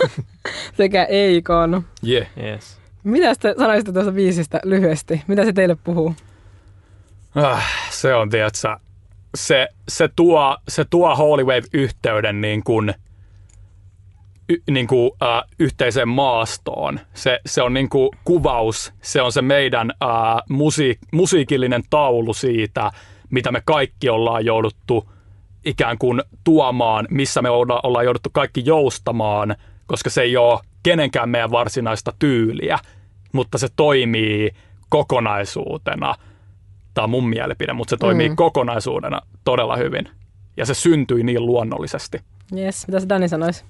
sekä 0.78 1.04
Eikon. 1.04 1.84
Yeah. 2.08 2.26
Yes. 2.42 2.78
Mitä 3.04 3.34
te 3.40 3.54
sanoisitte 3.58 3.92
tuosta 3.92 4.12
biisistä 4.12 4.60
lyhyesti? 4.64 5.22
Mitä 5.26 5.44
se 5.44 5.52
teille 5.52 5.76
puhuu? 5.84 6.14
Ah, 7.34 7.64
se 7.90 8.14
on, 8.14 8.30
tiedätkö, 8.30 8.76
se, 9.34 9.68
se, 9.88 10.08
tuo, 10.16 10.56
se 10.68 10.84
tuo 10.84 11.16
Holy 11.16 11.44
Wave-yhteyden 11.44 12.40
niin 12.40 12.64
kuin, 12.64 12.94
y, 14.48 14.56
niin 14.70 14.86
kuin, 14.86 15.10
äh, 15.22 15.42
yhteiseen 15.58 16.08
maastoon. 16.08 17.00
Se, 17.14 17.40
se 17.46 17.62
on 17.62 17.74
niin 17.74 17.88
kuin 17.88 18.10
kuvaus, 18.24 18.92
se 19.02 19.22
on 19.22 19.32
se 19.32 19.42
meidän 19.42 19.90
äh, 19.90 20.08
musiik, 20.48 20.98
musiikillinen 21.12 21.82
taulu 21.90 22.34
siitä, 22.34 22.90
mitä 23.30 23.52
me 23.52 23.62
kaikki 23.64 24.08
ollaan 24.08 24.44
jouduttu 24.44 25.12
ikään 25.64 25.98
kuin 25.98 26.22
tuomaan, 26.44 27.06
missä 27.10 27.42
me 27.42 27.50
olla, 27.50 27.80
ollaan 27.82 28.04
jouduttu 28.04 28.30
kaikki 28.32 28.62
joustamaan, 28.64 29.56
koska 29.86 30.10
se 30.10 30.22
ei 30.22 30.36
ole 30.36 30.60
kenenkään 30.82 31.28
meidän 31.28 31.50
varsinaista 31.50 32.12
tyyliä, 32.18 32.78
mutta 33.32 33.58
se 33.58 33.68
toimii 33.76 34.50
kokonaisuutena. 34.88 36.14
Tämä 36.94 37.04
on 37.04 37.10
mun 37.10 37.28
mielipide, 37.28 37.72
mutta 37.72 37.90
se 37.90 37.96
toimii 37.96 38.28
Mm. 38.28 38.36
kokonaisuudena 38.36 39.20
todella 39.44 39.76
hyvin. 39.76 40.08
Ja 40.56 40.66
se 40.66 40.74
syntyi 40.74 41.22
niin 41.22 41.46
luonnollisesti. 41.46 42.20
Yes, 42.56 42.86
mitä 42.86 43.00
se 43.00 43.08
Dani 43.08 43.28
sanoisi? 43.28 43.64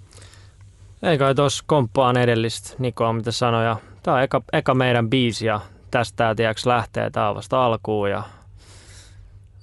Ei 1.02 1.18
kai 1.18 1.35
tuossa 1.35 1.64
komppaan 1.66 2.16
edellistä 2.16 2.74
Nikoa, 2.78 3.12
mitä 3.12 3.33
sanoi. 3.33 3.76
Tämä 4.02 4.16
on 4.16 4.22
eka, 4.22 4.42
eka 4.52 4.74
meidän 4.74 5.11
biisi 5.11 5.46
ja 5.46 5.61
tästä 5.90 6.35
tämä 6.35 6.55
lähtee. 6.66 7.11
Tämä 7.11 7.28
on 7.28 7.37
vasta 7.37 7.64
alkuun 7.64 8.11
ja 8.11 8.22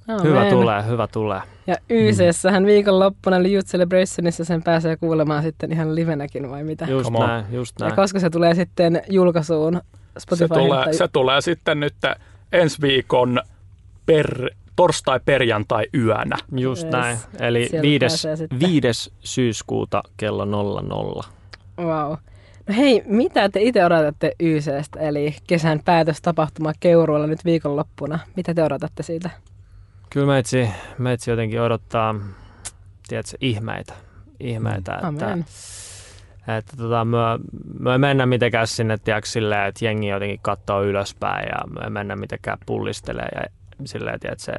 Amen. 0.09 0.23
hyvä 0.23 0.49
tulee, 0.49 0.85
hyvä 0.87 1.07
tulee. 1.07 1.41
Ja 1.67 1.75
YCssähän 1.89 2.65
viikonloppuna 2.65 3.37
eli 3.37 3.53
Youth 3.53 3.67
Celebrationissa 3.69 4.45
sen 4.45 4.63
pääsee 4.63 4.97
kuulemaan 4.97 5.43
sitten 5.43 5.71
ihan 5.71 5.95
livenäkin 5.95 6.49
vai 6.49 6.63
mitä? 6.63 6.85
Just 6.85 7.03
Come 7.05 7.17
on. 7.17 7.27
näin, 7.27 7.45
just 7.51 7.75
Ja 7.79 7.85
näin. 7.85 7.95
koska 7.95 8.19
se 8.19 8.29
tulee 8.29 8.55
sitten 8.55 9.01
julkaisuun 9.09 9.81
Se 10.13 10.19
Spotify 10.19 10.47
tulee, 10.53 10.93
se 10.93 11.07
tulee 11.07 11.41
sitten 11.41 11.79
nyt 11.79 11.95
ensi 12.51 12.81
viikon 12.81 13.39
per, 14.05 14.49
torstai-perjantai-yönä. 14.75 16.37
Just 16.57 16.83
Yes. 16.83 16.91
näin. 16.93 17.17
Eli 17.39 17.67
Sieltä 17.67 17.81
viides, 17.81 18.11
pääsee 18.11 18.35
sitten. 18.35 18.59
viides 18.59 19.11
syyskuuta 19.19 20.03
kello 20.17 20.45
00. 20.45 21.23
Wow. 21.79 22.11
No 22.67 22.75
hei, 22.77 23.03
mitä 23.05 23.49
te 23.49 23.61
itse 23.61 23.85
odotatte 23.85 24.31
YCstä, 24.39 24.99
eli 24.99 25.35
kesän 25.47 25.79
päätöstapahtuma 25.85 26.71
Keuruulla 26.79 27.27
nyt 27.27 27.45
viikonloppuna? 27.45 28.19
Mitä 28.35 28.53
te 28.53 28.63
odotatte 28.63 29.03
siitä? 29.03 29.29
Kyllä 30.09 30.27
meitsi, 30.27 30.69
meitsi 30.97 31.31
jotenkin 31.31 31.61
odottaa, 31.61 32.15
tiedätkö, 33.07 33.37
ihmeitä. 33.41 33.93
Ihmeitä, 34.39 34.93
että, 34.93 35.07
Amen. 35.07 35.45
että 36.57 36.77
tota, 36.77 37.05
me, 37.05 37.17
me 37.79 37.91
ei 37.91 37.97
mennä 37.97 38.25
mitenkään 38.25 38.67
sinne, 38.67 38.97
tiedätkö, 38.97 39.29
silleen, 39.29 39.67
että 39.67 39.85
jengi 39.85 40.07
jotenkin 40.07 40.39
katsoo 40.41 40.83
ylöspäin 40.83 41.47
ja 41.47 41.67
me 41.67 41.81
ei 41.83 41.89
mennä 41.89 42.15
mitenkään 42.15 42.57
pullistelee 42.65 43.29
ja 43.35 43.41
silleen, 43.85 44.19
tiedätkö, 44.19 44.43
se 44.43 44.53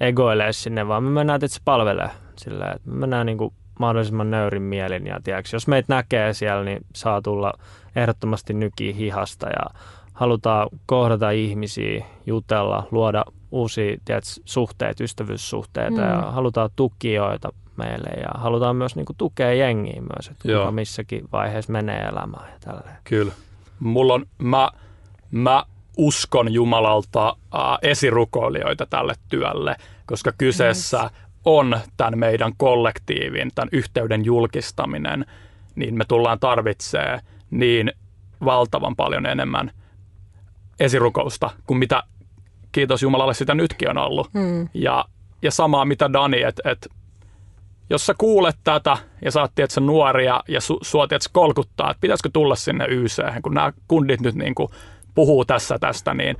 egoilee 0.00 0.52
sinne, 0.52 0.88
vaan 0.88 1.04
me 1.04 1.10
mennään, 1.10 1.36
että 1.36 1.48
se 1.48 1.60
palvelee 1.64 2.10
silleen, 2.36 2.76
että 2.76 2.90
me 2.90 2.96
mennään 2.96 3.26
niin 3.26 3.38
kuin 3.38 3.54
mahdollisimman 3.78 4.30
nöyrin 4.30 4.62
mielin 4.62 5.06
ja 5.06 5.20
tiedätkö, 5.24 5.56
jos 5.56 5.68
meitä 5.68 5.94
näkee 5.94 6.32
siellä, 6.32 6.64
niin 6.64 6.80
saa 6.94 7.22
tulla 7.22 7.52
ehdottomasti 7.96 8.54
nykiä 8.54 8.92
hihasta 8.92 9.46
ja 9.46 9.80
halutaan 10.12 10.68
kohdata 10.86 11.30
ihmisiä, 11.30 12.04
jutella, 12.26 12.88
luoda 12.90 13.24
uusia 13.56 13.96
tiedätkö, 14.04 14.30
suhteita, 14.44 15.04
ystävyyssuhteita 15.04 16.00
Mm. 16.00 16.08
ja 16.08 16.22
halutaan 16.30 16.70
tukijoita 16.76 17.52
meille 17.76 18.10
ja 18.20 18.28
halutaan 18.34 18.76
myös 18.76 18.96
niin 18.96 19.06
kuin, 19.06 19.16
tukea 19.16 19.54
jengiä 19.54 20.00
myös, 20.00 20.28
että 20.28 20.50
Joo. 20.50 20.60
kuka 20.60 20.72
missäkin 20.72 21.28
vaiheessa 21.32 21.72
menee 21.72 22.00
elämään 22.00 22.52
ja 22.52 22.58
tälleen. 22.60 22.96
Kyllä. 23.04 23.32
Mulla 23.80 24.14
on, 24.14 24.26
mä, 24.38 24.70
mä 25.30 25.64
uskon 25.96 26.52
Jumalalta 26.52 27.28
äh, 27.28 27.60
esirukoilijoita 27.82 28.86
tälle 28.86 29.14
työlle, 29.28 29.76
koska 30.06 30.32
kyseessä 30.38 31.10
on 31.44 31.80
tämän 31.96 32.18
meidän 32.18 32.52
kollektiivin, 32.56 33.50
tämän 33.54 33.68
yhteyden 33.72 34.24
julkistaminen, 34.24 35.26
niin 35.74 35.94
me 35.98 36.04
tullaan 36.08 36.40
tarvitsee 36.40 37.20
niin 37.50 37.92
valtavan 38.44 38.96
paljon 38.96 39.26
enemmän 39.26 39.70
esirukousta 40.80 41.50
kuin 41.66 41.78
mitä, 41.78 42.02
kiitos 42.76 43.02
Jumalalle, 43.02 43.34
sitä 43.34 43.54
nytkin 43.54 43.90
on 43.90 43.98
ollut. 43.98 44.30
Hmm. 44.34 44.68
Ja, 44.74 45.04
ja 45.42 45.50
samaa 45.50 45.84
mitä 45.84 46.12
Dani, 46.12 46.42
että 46.42 46.70
et, 46.70 46.88
jos 47.90 48.06
sä 48.06 48.14
kuulet 48.18 48.56
tätä 48.64 48.96
ja 49.24 49.30
sä 49.30 49.40
oot 49.40 49.50
tiedätkö, 49.54 49.80
nuoria 49.80 50.42
ja 50.48 50.60
su, 50.60 50.78
sua 50.82 51.06
tiedätkö, 51.08 51.30
kolkuttaa, 51.32 51.90
että 51.90 52.00
pitäisikö 52.00 52.30
tulla 52.32 52.54
sinne 52.56 52.86
YC, 52.88 53.22
kun 53.42 53.54
nämä 53.54 53.72
kundit 53.88 54.20
nyt 54.20 54.34
niin 54.34 54.54
kuin 54.54 54.68
puhuu 55.14 55.44
tässä 55.44 55.78
tästä, 55.78 56.14
niin 56.14 56.36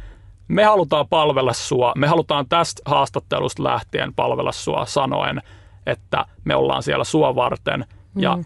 me 0.49 0.65
halutaan 0.65 1.09
palvella 1.09 1.53
sua. 1.53 1.93
Me 1.97 2.07
halutaan 2.07 2.49
tästä 2.49 2.83
haastattelusta 2.85 3.65
lähtien 3.65 4.15
palvella 4.15 4.53
sua 4.53 4.87
sanoen, 4.87 5.43
että 5.87 6.25
me 6.45 6.55
ollaan 6.55 6.83
siellä 6.83 7.05
sua 7.05 7.35
varten 7.35 7.85
ja 8.17 8.37
Mm. 8.37 8.45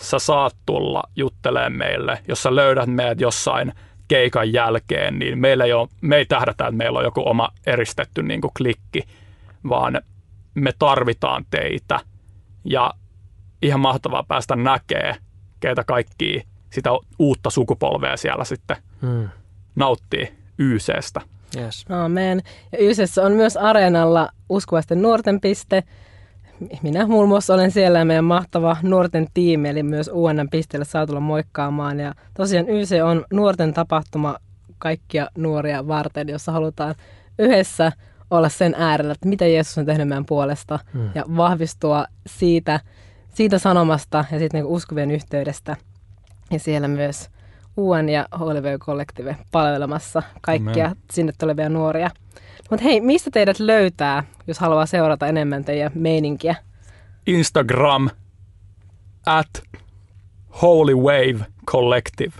sä 0.00 0.18
saat 0.18 0.56
tulla 0.66 1.02
juttelemaan 1.16 1.72
meille. 1.72 2.18
Jos 2.28 2.42
sä 2.42 2.54
löydät 2.54 2.88
meidät 2.88 3.20
jossain 3.20 3.72
keikan 4.08 4.52
jälkeen, 4.52 5.18
niin 5.18 5.38
meillä 5.38 5.64
ei 5.64 5.72
ole, 5.72 5.88
me 6.00 6.16
ei 6.16 6.26
tähdätä, 6.26 6.64
että 6.64 6.76
meillä 6.76 6.98
on 6.98 7.04
joku 7.04 7.22
oma 7.28 7.48
eristetty 7.66 8.22
niin 8.22 8.40
kuin 8.40 8.50
klikki, 8.56 9.02
vaan 9.68 10.00
me 10.54 10.72
tarvitaan 10.78 11.44
teitä. 11.50 12.00
Ja 12.64 12.94
ihan 13.62 13.80
mahtavaa 13.80 14.24
päästä 14.28 14.56
näkee, 14.56 15.16
keitä 15.60 15.84
kaikki 15.84 16.42
sitä 16.70 16.90
uutta 17.18 17.50
sukupolvea 17.50 18.16
siellä 18.16 18.44
sitten 18.44 18.76
Hmm. 19.02 19.28
nauttii 19.76 20.32
YCstä. 20.58 21.20
Yes. 21.56 21.84
Amen. 21.88 22.42
Ja 22.72 22.78
Ysessä 22.80 23.22
on 23.22 23.32
myös 23.32 23.56
areenalla 23.56 24.28
uskovaisten 24.48 25.02
nuorten 25.02 25.40
piste. 25.40 25.82
Minä 26.82 27.06
muun 27.06 27.28
muassa 27.28 27.54
olen 27.54 27.70
siellä 27.70 28.04
meidän 28.04 28.24
mahtava 28.24 28.76
nuorten 28.82 29.26
tiimi, 29.34 29.68
eli 29.68 29.82
myös 29.82 30.10
UNN 30.12 30.48
pisteelle 30.50 30.84
saa 30.84 31.06
tulla 31.06 31.20
moikkaamaan. 31.20 32.00
Ja 32.00 32.14
tosiaan 32.34 32.68
YC 32.68 32.90
on 33.04 33.24
nuorten 33.32 33.74
tapahtuma 33.74 34.36
kaikkia 34.78 35.28
nuoria 35.38 35.88
varten, 35.88 36.28
jossa 36.28 36.52
halutaan 36.52 36.94
yhdessä 37.38 37.92
olla 38.30 38.48
sen 38.48 38.74
äärellä, 38.78 39.12
että 39.12 39.28
mitä 39.28 39.46
Jeesus 39.46 39.78
on 39.78 39.86
tehnyt 39.86 40.08
meidän 40.08 40.26
puolesta 40.26 40.78
Mm. 40.92 41.10
ja 41.14 41.24
vahvistua 41.36 42.06
siitä, 42.26 42.80
siitä 43.34 43.58
sanomasta 43.58 44.24
ja 44.32 44.38
siitä 44.38 44.56
niin 44.56 44.66
uskovien 44.66 45.10
yhteydestä. 45.10 45.76
Ja 46.50 46.58
siellä 46.58 46.88
myös 46.88 47.30
UN 47.76 48.08
ja 48.08 48.26
HLV 48.38 48.78
Collective 48.78 49.36
palvelemassa 49.52 50.22
kaikkia 50.40 50.84
Amen. 50.84 50.96
sinne 51.12 51.32
tulevia 51.38 51.68
nuoria. 51.68 52.10
Mutta 52.70 52.84
hei, 52.84 53.00
mistä 53.00 53.30
teidät 53.30 53.60
löytää, 53.60 54.24
jos 54.46 54.58
haluaa 54.58 54.86
seurata 54.86 55.26
enemmän 55.26 55.64
teidän 55.64 55.90
meininkiä? 55.94 56.54
Instagram 57.26 58.10
at 59.26 59.62
Holy 60.62 60.94
Wave 60.94 61.46
Collective. 61.70 62.32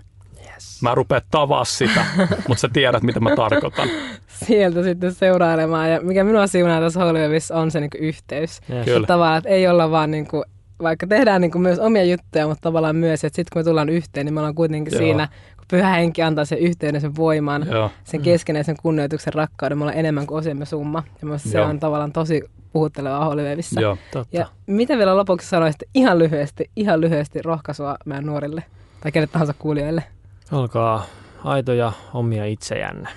Yes. 0.54 0.82
Mä 0.82 0.94
rupean 0.94 1.22
tavaa 1.30 1.64
sitä, 1.64 2.06
mutta 2.48 2.60
sä 2.60 2.68
tiedät, 2.72 3.02
mitä 3.02 3.20
mä 3.20 3.36
tarkoitan. 3.36 3.88
Sieltä 4.26 4.82
sitten 4.82 5.14
seurailemaan. 5.14 5.90
Ja 5.90 6.00
mikä 6.00 6.24
minua 6.24 6.46
siunaa 6.46 6.80
tässä 6.80 7.00
HLVissä 7.00 7.56
on 7.56 7.70
se 7.70 7.80
niin 7.80 7.90
yhteys. 7.98 8.60
Yes. 8.70 8.84
Kyllä. 8.84 9.06
Tavallaan, 9.06 9.38
että 9.38 9.50
ei 9.50 9.68
olla 9.68 9.90
vaan 9.90 10.10
niin 10.10 10.26
kuin, 10.28 10.44
vaikka 10.82 11.06
tehdään 11.06 11.40
niin 11.40 11.50
kuin 11.50 11.62
myös 11.62 11.78
omia 11.78 12.04
juttuja, 12.04 12.48
mutta 12.48 12.62
tavallaan 12.62 12.96
myös, 12.96 13.24
että 13.24 13.36
sitten 13.36 13.50
kun 13.52 13.60
me 13.60 13.64
tullaan 13.64 13.88
yhteen, 13.88 14.26
niin 14.26 14.34
me 14.34 14.40
ollaan 14.40 14.54
kuitenkin 14.54 14.92
Joo. 14.92 14.98
siinä, 14.98 15.28
kun 15.56 15.64
pyhä 15.70 15.90
henki 15.90 16.22
antaa 16.22 16.44
sen 16.44 16.58
yhteyden, 16.58 17.00
sen 17.00 17.16
voiman, 17.16 17.66
Joo. 17.70 17.90
sen 18.04 18.20
keskenäisen 18.22 18.76
kunnioituksen 18.82 19.34
rakkauden, 19.34 19.78
me 19.78 19.84
ollaan 19.84 19.98
enemmän 19.98 20.26
kuin 20.26 20.38
osiemme 20.38 20.64
summa. 20.64 21.02
Ja 21.20 21.26
minusta 21.26 21.48
se 21.48 21.60
on 21.60 21.80
tavallaan 21.80 22.12
tosi 22.12 22.42
puhuttelevaa 22.72 23.24
Holivevissä. 23.24 23.80
Joo. 23.80 23.98
Totta. 24.12 24.36
Ja 24.36 24.46
mitä 24.66 24.98
vielä 24.98 25.16
lopuksi 25.16 25.48
sanoisitte 25.48 25.86
ihan 25.94 26.18
lyhyesti, 26.18 26.70
ihan 26.76 27.00
lyhyesti 27.00 27.42
rohkaisua 27.42 27.96
meidän 28.04 28.26
nuorille 28.26 28.62
tai 29.00 29.12
kenet 29.12 29.32
tahansa 29.32 29.54
kuulijoille? 29.58 30.04
Olkaa 30.52 31.06
aitoja 31.44 31.92
omia 32.14 32.44
itsejänne. 32.44 33.08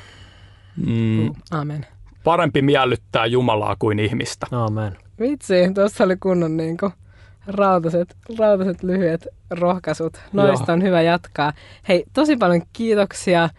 Mm, 0.87 1.33
Amen. 1.51 1.85
parempi 2.23 2.61
miellyttää 2.61 3.25
Jumalaa 3.25 3.75
kuin 3.79 3.99
ihmistä. 3.99 4.47
Amen. 4.51 4.97
Vitsi, 5.19 5.73
tuossa 5.75 6.03
oli 6.03 6.17
kunnon 6.17 6.57
niin 6.57 6.77
kuin, 6.77 6.91
rautaset, 7.49 8.15
rautaset 8.39 8.83
lyhyet 8.83 9.27
rohkaisut. 9.49 10.17
Noista 10.33 10.65
Joo. 10.71 10.73
on 10.73 10.83
hyvä 10.83 11.01
jatkaa. 11.01 11.53
Hei, 11.87 12.03
tosi 12.13 12.37
paljon 12.37 12.61
kiitoksia 12.73 13.49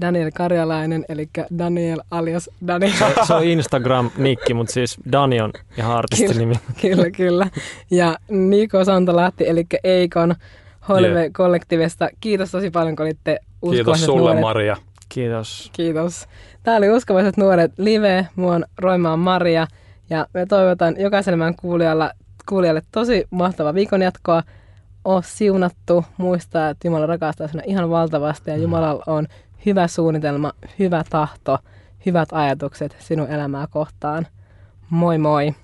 Daniel 0.00 0.30
Karjalainen, 0.34 1.04
eli 1.08 1.28
Daniel 1.58 2.00
alias 2.10 2.50
Daniel. 2.66 2.92
Se 3.26 3.34
on 3.34 3.42
Instagram-nikki, 3.58 4.54
mutta 4.54 4.72
siis 4.72 4.96
Dani 5.12 5.40
on 5.40 5.52
ihan 5.78 5.96
artistinimi. 5.96 6.54
kyllä, 6.80 7.10
kyllä. 7.10 7.46
Ja 7.90 8.16
Niko 8.28 8.84
Santalahti, 8.84 9.48
eli 9.48 9.66
Eikon 9.84 10.34
Holve 10.88 11.30
Kollektiivista. 11.36 12.08
Kiitos 12.20 12.50
tosi 12.50 12.70
paljon, 12.70 12.96
kun 12.96 13.04
olitte 13.06 13.38
Kiitos 13.70 14.04
sulle, 14.04 14.20
nuoret. 14.20 14.40
Maria. 14.40 14.76
Kiitos. 15.08 15.70
Kiitos. 15.72 16.26
Tämä 16.62 16.76
oli 16.76 16.90
Uskovaiset 16.90 17.36
nuoret 17.36 17.72
live. 17.78 18.26
Mua 18.36 18.54
on 18.54 18.64
Roimaan 18.78 19.18
Maria. 19.18 19.66
Ja 20.10 20.26
me 20.34 20.46
toivotan 20.46 20.94
jokaiselle 20.98 21.36
meidän 21.36 21.56
kuulijalle, 21.56 22.10
kuulijalle 22.48 22.82
tosi 22.92 23.26
mahtavaa 23.30 23.74
viikon 23.74 24.02
jatkoa. 24.02 24.42
Oo 25.04 25.22
siunattu. 25.24 26.04
Muistaa, 26.18 26.70
että 26.70 26.88
Jumala 26.88 27.06
rakastaa 27.06 27.48
sinua 27.48 27.62
ihan 27.66 27.90
valtavasti. 27.90 28.50
Ja 28.50 28.56
Jumalalla 28.56 29.02
on 29.06 29.26
hyvä 29.66 29.86
suunnitelma, 29.86 30.52
hyvä 30.78 31.04
tahto, 31.10 31.58
hyvät 32.06 32.28
ajatukset 32.32 32.96
sinun 32.98 33.28
elämää 33.28 33.66
kohtaan. 33.70 34.26
Moi 34.90 35.18
moi! 35.18 35.54